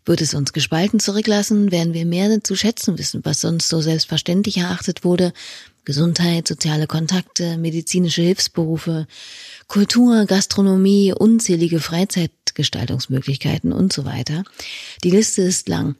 Wird 0.06 0.20
es 0.20 0.34
uns 0.34 0.52
gespalten 0.52 1.00
zurücklassen, 1.00 1.72
werden 1.72 1.94
wir 1.94 2.06
mehr 2.06 2.44
zu 2.44 2.56
schätzen 2.56 2.98
wissen, 2.98 3.22
was 3.24 3.40
sonst 3.40 3.70
so 3.70 3.80
selbstverständlich 3.80 4.58
erachtet 4.58 5.06
wurde, 5.06 5.32
Gesundheit, 5.86 6.48
soziale 6.48 6.88
Kontakte, 6.88 7.58
medizinische 7.58 8.22
Hilfsberufe, 8.22 9.08
Kultur, 9.68 10.26
Gastronomie, 10.26 11.14
unzählige 11.14 11.80
Freizeitgestaltungsmöglichkeiten 11.80 13.74
und 13.74 13.92
so 13.92 14.06
weiter. 14.06 14.44
Die 15.04 15.12
Liste 15.12 15.42
ist 15.42 15.68
lang. 15.68 15.96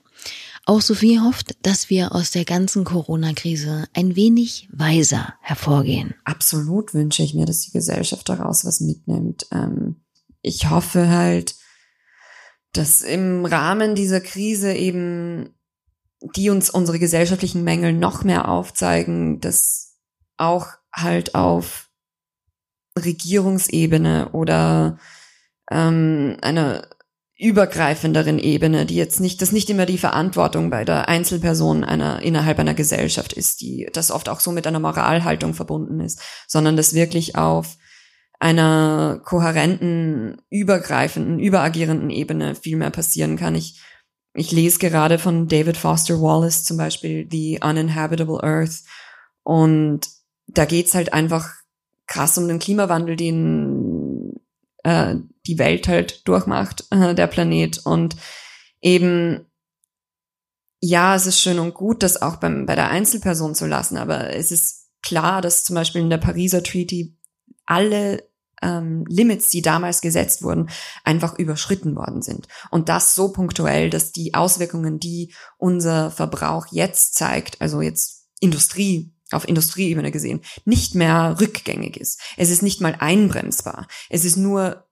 Auch 0.66 0.80
Sophie 0.80 1.20
hofft, 1.20 1.58
dass 1.64 1.90
wir 1.90 2.16
aus 2.16 2.32
der 2.32 2.46
ganzen 2.46 2.86
Corona-Krise 2.86 3.86
ein 3.94 4.16
wenig 4.16 4.70
weiser 4.72 5.34
hervorgehen. 5.42 6.14
Absolut 6.24 6.94
wünsche 6.94 7.22
ich 7.22 7.34
mir, 7.34 7.46
dass 7.46 7.62
die 7.62 7.72
Gesellschaft 7.72 8.30
daraus 8.30 8.64
was 8.64 8.80
mitnimmt. 8.80 9.46
Ähm, 9.52 9.98
ich 10.42 10.70
hoffe 10.70 11.10
halt, 11.10 11.56
dass 12.72 13.02
im 13.02 13.46
Rahmen 13.46 13.96
dieser 13.96 14.22
Krise 14.22 14.74
eben 14.74 15.50
die 16.36 16.50
uns 16.50 16.70
unsere 16.70 17.00
gesellschaftlichen 17.00 17.64
Mängel 17.64 17.94
noch 17.94 18.24
mehr 18.24 18.48
aufzeigen, 18.48 19.40
dass 19.40 19.98
auch 20.38 20.68
halt 20.94 21.36
auf 21.36 21.90
Regierungsebene 22.98 24.30
oder 24.32 24.98
ähm, 25.72 26.38
einer 26.42 26.88
übergreifenderen 27.38 28.40
Ebene, 28.40 28.86
die 28.86 28.96
jetzt 28.96 29.20
nicht, 29.20 29.42
das 29.42 29.52
nicht 29.52 29.70
immer 29.70 29.86
die 29.86 29.98
Verantwortung 29.98 30.70
bei 30.70 30.86
der 30.86 31.10
Einzelperson 31.10 31.84
einer, 31.84 32.22
innerhalb 32.22 32.60
einer 32.60 32.76
Gesellschaft 32.76 33.34
ist, 33.34 33.62
die 33.62 33.90
das 33.92 34.12
oft 34.12 34.30
auch 34.30 34.40
so 34.40 34.52
mit 34.52 34.68
einer 34.68 34.80
Moralhaltung 34.80 35.54
verbunden 35.54 36.00
ist, 36.00 36.22
sondern 36.48 36.78
das 36.78 36.94
wirklich 36.94 37.36
auf 37.36 37.78
einer 38.40 39.22
kohärenten, 39.24 40.42
übergreifenden, 40.50 41.40
überagierenden 41.40 42.10
Ebene 42.10 42.56
viel 42.56 42.78
mehr 42.78 42.92
passieren 42.92 43.36
kann. 43.36 43.56
Ich, 43.56 43.82
ich 44.34 44.52
lese 44.52 44.80
gerade 44.80 45.20
von 45.20 45.48
David 45.48 45.78
Foster 45.78 46.20
Wallace 46.22 46.64
zum 46.64 46.78
Beispiel 46.78 47.28
The 47.30 47.60
Uninhabitable 47.64 48.44
Earth 48.44 48.84
und 49.44 50.02
da 50.48 50.66
geht's 50.66 50.96
halt 50.96 51.14
einfach 51.14 51.50
krass 52.08 52.38
um 52.38 52.48
den 52.48 52.60
Klimawandel, 52.60 53.16
den 53.16 54.40
äh, 54.84 55.16
die 55.46 55.60
Welt 55.60 55.88
halt 55.88 56.28
durchmacht, 56.28 56.86
äh, 56.92 57.16
der 57.16 57.28
Planet. 57.28 57.86
Und 57.86 58.16
eben, 58.82 59.46
ja, 60.82 61.16
es 61.16 61.26
ist 61.26 61.42
schön 61.42 61.60
und 61.60 61.74
gut, 61.74 62.04
das 62.04 62.22
auch 62.22 62.38
beim, 62.38 62.66
bei 62.66 62.76
der 62.76 62.90
Einzelperson 62.90 63.56
zu 63.56 63.66
lassen, 63.66 63.98
aber 63.98 64.34
es 64.34 64.52
ist 64.52 64.90
klar, 65.02 65.42
dass 65.42 65.64
zum 65.64 65.76
Beispiel 65.76 66.02
in 66.02 66.10
der 66.10 66.18
Pariser 66.18 66.64
Treaty 66.64 67.18
alle 67.66 68.24
ähm, 68.64 69.06
Limits, 69.08 69.50
die 69.50 69.62
damals 69.62 70.02
gesetzt 70.02 70.42
wurden, 70.42 70.70
einfach 71.04 71.38
überschritten 71.38 71.96
worden 71.96 72.22
sind. 72.22 72.48
Und 72.72 72.90
das 72.90 73.14
so 73.14 73.32
punktuell, 73.32 73.90
dass 73.90 74.12
die 74.12 74.34
Auswirkungen, 74.34 75.00
die 75.00 75.34
unser 75.58 76.10
Verbrauch 76.10 76.68
jetzt 76.72 77.16
zeigt, 77.16 77.62
also 77.62 77.82
jetzt 77.82 78.28
Industrie, 78.40 79.14
auf 79.32 79.48
Industrieebene 79.48 80.12
gesehen, 80.12 80.42
nicht 80.66 80.96
mehr 80.96 81.38
rückgängig 81.40 81.98
ist. 81.98 82.20
Es 82.38 82.50
ist 82.50 82.62
nicht 82.62 82.82
mal 82.82 82.96
einbremsbar. 83.00 83.88
Es 84.10 84.26
ist 84.26 84.38
nur, 84.38 84.88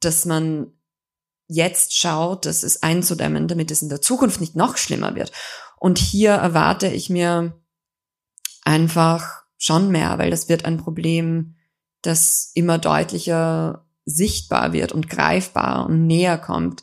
dass 0.00 0.24
man 0.24 0.72
jetzt 1.46 1.96
schaut, 1.96 2.46
das 2.46 2.62
ist 2.62 2.82
einzudämmen, 2.82 3.48
damit 3.48 3.70
es 3.70 3.82
in 3.82 3.90
der 3.90 4.00
Zukunft 4.00 4.40
nicht 4.40 4.56
noch 4.56 4.76
schlimmer 4.76 5.14
wird. 5.14 5.32
Und 5.78 5.98
hier 5.98 6.30
erwarte 6.30 6.88
ich 6.88 7.10
mir 7.10 7.60
einfach 8.64 9.44
schon 9.58 9.90
mehr, 9.90 10.18
weil 10.18 10.30
das 10.30 10.48
wird 10.48 10.64
ein 10.64 10.78
Problem, 10.78 11.56
das 12.06 12.50
immer 12.54 12.78
deutlicher 12.78 13.84
sichtbar 14.04 14.72
wird 14.72 14.92
und 14.92 15.08
greifbar 15.08 15.86
und 15.86 16.06
näher 16.06 16.38
kommt, 16.38 16.82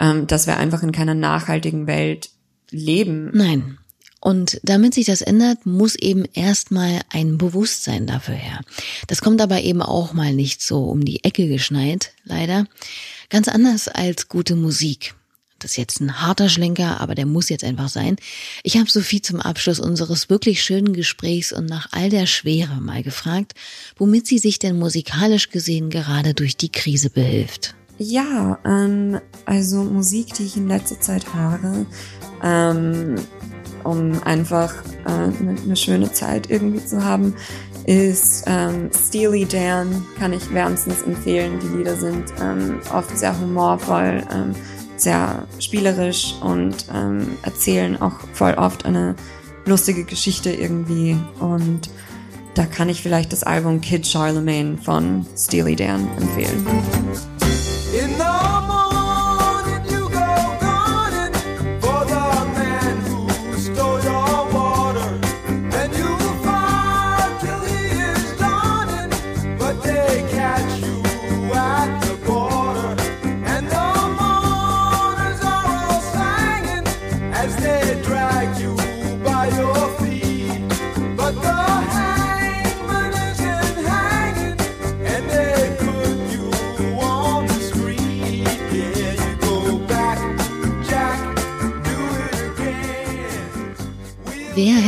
ähm, 0.00 0.26
dass 0.26 0.46
wir 0.46 0.56
einfach 0.56 0.82
in 0.82 0.92
keiner 0.92 1.14
nachhaltigen 1.14 1.86
Welt 1.86 2.30
leben. 2.70 3.30
Nein, 3.32 3.78
und 4.20 4.60
damit 4.62 4.92
sich 4.94 5.06
das 5.06 5.22
ändert, 5.22 5.64
muss 5.64 5.94
eben 5.96 6.26
erstmal 6.34 7.00
ein 7.08 7.38
Bewusstsein 7.38 8.06
dafür 8.06 8.34
her. 8.34 8.60
Das 9.06 9.22
kommt 9.22 9.40
aber 9.40 9.62
eben 9.62 9.80
auch 9.80 10.12
mal 10.12 10.34
nicht 10.34 10.60
so 10.62 10.84
um 10.84 11.04
die 11.04 11.24
Ecke 11.24 11.48
geschneit, 11.48 12.12
leider. 12.24 12.66
Ganz 13.30 13.48
anders 13.48 13.88
als 13.88 14.28
gute 14.28 14.56
Musik. 14.56 15.14
Das 15.60 15.72
ist 15.72 15.76
jetzt 15.76 16.00
ein 16.00 16.20
harter 16.20 16.48
Schlenker, 16.48 17.00
aber 17.00 17.14
der 17.14 17.26
muss 17.26 17.48
jetzt 17.48 17.64
einfach 17.64 17.88
sein. 17.88 18.16
Ich 18.62 18.76
habe 18.76 18.90
Sophie 18.90 19.22
zum 19.22 19.40
Abschluss 19.40 19.78
unseres 19.78 20.28
wirklich 20.28 20.62
schönen 20.62 20.92
Gesprächs 20.92 21.52
und 21.52 21.66
nach 21.66 21.88
all 21.92 22.10
der 22.10 22.26
Schwere 22.26 22.80
mal 22.80 23.02
gefragt, 23.02 23.54
womit 23.96 24.26
sie 24.26 24.38
sich 24.38 24.58
denn 24.58 24.78
musikalisch 24.78 25.50
gesehen 25.50 25.90
gerade 25.90 26.34
durch 26.34 26.56
die 26.56 26.72
Krise 26.72 27.10
behilft. 27.10 27.74
Ja, 27.98 28.58
ähm, 28.64 29.20
also 29.44 29.84
Musik, 29.84 30.32
die 30.34 30.44
ich 30.44 30.56
in 30.56 30.68
letzter 30.68 30.98
Zeit 31.00 31.26
höre, 31.34 31.84
ähm, 32.42 33.16
um 33.84 34.22
einfach 34.22 34.74
äh, 35.04 35.10
eine, 35.10 35.56
eine 35.62 35.76
schöne 35.76 36.10
Zeit 36.10 36.50
irgendwie 36.50 36.84
zu 36.84 37.04
haben, 37.04 37.34
ist 37.86 38.44
ähm, 38.46 38.90
Steely 38.94 39.44
Dan, 39.44 40.06
kann 40.18 40.32
ich 40.32 40.52
wärmstens 40.52 41.02
empfehlen. 41.02 41.58
Die 41.60 41.76
Lieder 41.76 41.96
sind 41.96 42.24
ähm, 42.40 42.80
oft 42.92 43.16
sehr 43.18 43.38
humorvoll, 43.38 44.22
ähm, 44.32 44.54
sehr 45.00 45.46
spielerisch 45.58 46.34
und 46.42 46.86
ähm, 46.94 47.38
erzählen 47.42 48.00
auch 48.00 48.20
voll 48.32 48.54
oft 48.54 48.84
eine 48.84 49.14
lustige 49.66 50.04
Geschichte 50.04 50.52
irgendwie. 50.52 51.16
Und 51.38 51.90
da 52.54 52.66
kann 52.66 52.88
ich 52.88 53.02
vielleicht 53.02 53.32
das 53.32 53.42
Album 53.42 53.80
Kid 53.80 54.06
Charlemagne 54.06 54.76
von 54.78 55.26
Steely 55.36 55.76
Dan 55.76 56.08
empfehlen. 56.18 56.66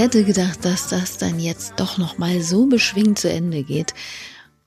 Hätte 0.03 0.25
gedacht, 0.25 0.65
dass 0.65 0.89
das 0.89 1.17
dann 1.17 1.39
jetzt 1.39 1.75
doch 1.77 1.97
noch 1.97 2.19
mal 2.19 2.43
so 2.43 2.67
beschwingt 2.67 3.21
zu 3.21 3.31
Ende 3.31 3.63
geht? 3.63 3.95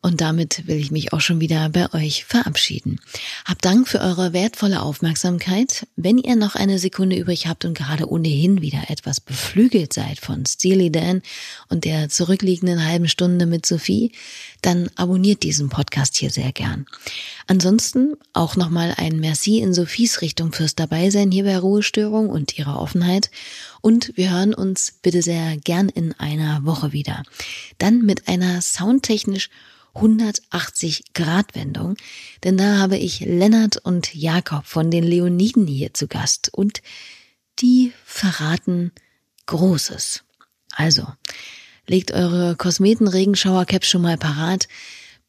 Und 0.06 0.22
damit 0.22 0.68
will 0.68 0.78
ich 0.78 0.92
mich 0.92 1.14
auch 1.14 1.20
schon 1.20 1.42
wieder 1.42 1.68
bei 1.70 1.92
euch 1.92 2.26
verabschieden. 2.26 3.00
Hab 3.44 3.60
Dank 3.64 3.88
für 3.88 4.02
eure 4.02 4.34
wertvolle 4.34 4.84
Aufmerksamkeit. 4.84 5.88
Wenn 5.96 6.20
ihr 6.20 6.36
noch 6.36 6.54
eine 6.54 6.78
Sekunde 6.78 7.16
übrig 7.16 7.48
habt 7.48 7.66
und 7.66 7.76
gerade 7.76 8.08
ohnehin 8.08 8.62
wieder 8.62 8.84
etwas 8.90 9.20
beflügelt 9.20 9.94
seid 9.94 10.20
von 10.20 10.46
Steely 10.46 10.92
Dan 10.92 11.24
und 11.70 11.86
der 11.86 12.08
zurückliegenden 12.10 12.86
halben 12.86 13.08
Stunde 13.08 13.48
mit 13.48 13.66
Sophie, 13.66 14.12
dann 14.62 14.92
abonniert 14.96 15.42
diesen 15.42 15.70
Podcast 15.70 16.18
hier 16.18 16.30
sehr 16.30 16.52
gern. 16.52 16.86
Ansonsten 17.48 18.14
auch 18.34 18.56
nochmal 18.56 18.94
ein 18.98 19.20
Merci 19.20 19.58
in 19.58 19.74
Sophies 19.74 20.22
Richtung 20.22 20.54
fürs 20.54 20.76
Dabeisein 20.76 21.32
hier 21.32 21.46
bei 21.46 21.58
Ruhestörung 21.58 22.30
und 22.30 22.60
ihrer 22.60 22.80
Offenheit. 22.80 23.32
Und 23.82 24.16
wir 24.16 24.30
hören 24.30 24.54
uns 24.54 25.00
bitte 25.02 25.24
sehr 25.24 25.58
gern 25.58 25.90
in 25.90 26.14
einer 26.20 26.64
Woche 26.64 26.94
wieder. 26.94 27.24
Dann 27.80 28.04
mit 28.04 28.28
einer 28.28 28.62
soundtechnisch 28.62 29.50
180 29.96 31.14
Grad 31.14 31.56
Wendung, 31.56 31.96
denn 32.44 32.58
da 32.58 32.78
habe 32.78 32.98
ich 32.98 33.22
Lennart 33.22 33.78
und 33.78 34.14
Jakob 34.14 34.66
von 34.66 34.92
den 34.92 35.04
Leoniden 35.04 35.68
hier 35.68 35.94
zu 35.94 36.08
Gast 36.08 36.50
und 36.54 36.82
die 37.60 37.94
verraten 38.04 38.92
Großes. 39.46 40.24
Also, 40.72 41.08
legt 41.88 42.12
eure 42.12 42.56
Kosmetenregenschauercaps 42.56 43.88
schon 43.88 44.02
mal 44.02 44.18
parat. 44.18 44.68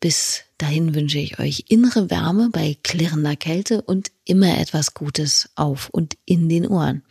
Bis 0.00 0.42
dahin 0.58 0.94
wünsche 0.94 1.18
ich 1.18 1.38
euch 1.38 1.64
innere 1.68 2.10
Wärme 2.10 2.50
bei 2.50 2.76
klirrender 2.82 3.36
Kälte 3.36 3.82
und 3.82 4.10
immer 4.24 4.58
etwas 4.58 4.94
Gutes 4.94 5.50
auf 5.54 5.88
und 5.90 6.16
in 6.24 6.48
den 6.48 6.66
Ohren. 6.66 7.02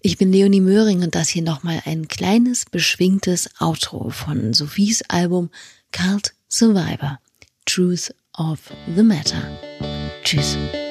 Ich 0.00 0.18
bin 0.18 0.32
Leonie 0.32 0.60
Möhring 0.60 1.02
und 1.02 1.14
das 1.14 1.28
hier 1.28 1.42
nochmal 1.42 1.82
ein 1.84 2.08
kleines, 2.08 2.64
beschwingtes 2.64 3.50
Outro 3.58 4.10
von 4.10 4.54
Sophies 4.54 5.02
Album 5.08 5.50
Cult 5.90 6.34
Survivor. 6.54 7.18
Truth 7.64 8.10
of 8.34 8.70
the 8.94 9.02
Matter. 9.02 9.40
Tschüss. 10.22 10.81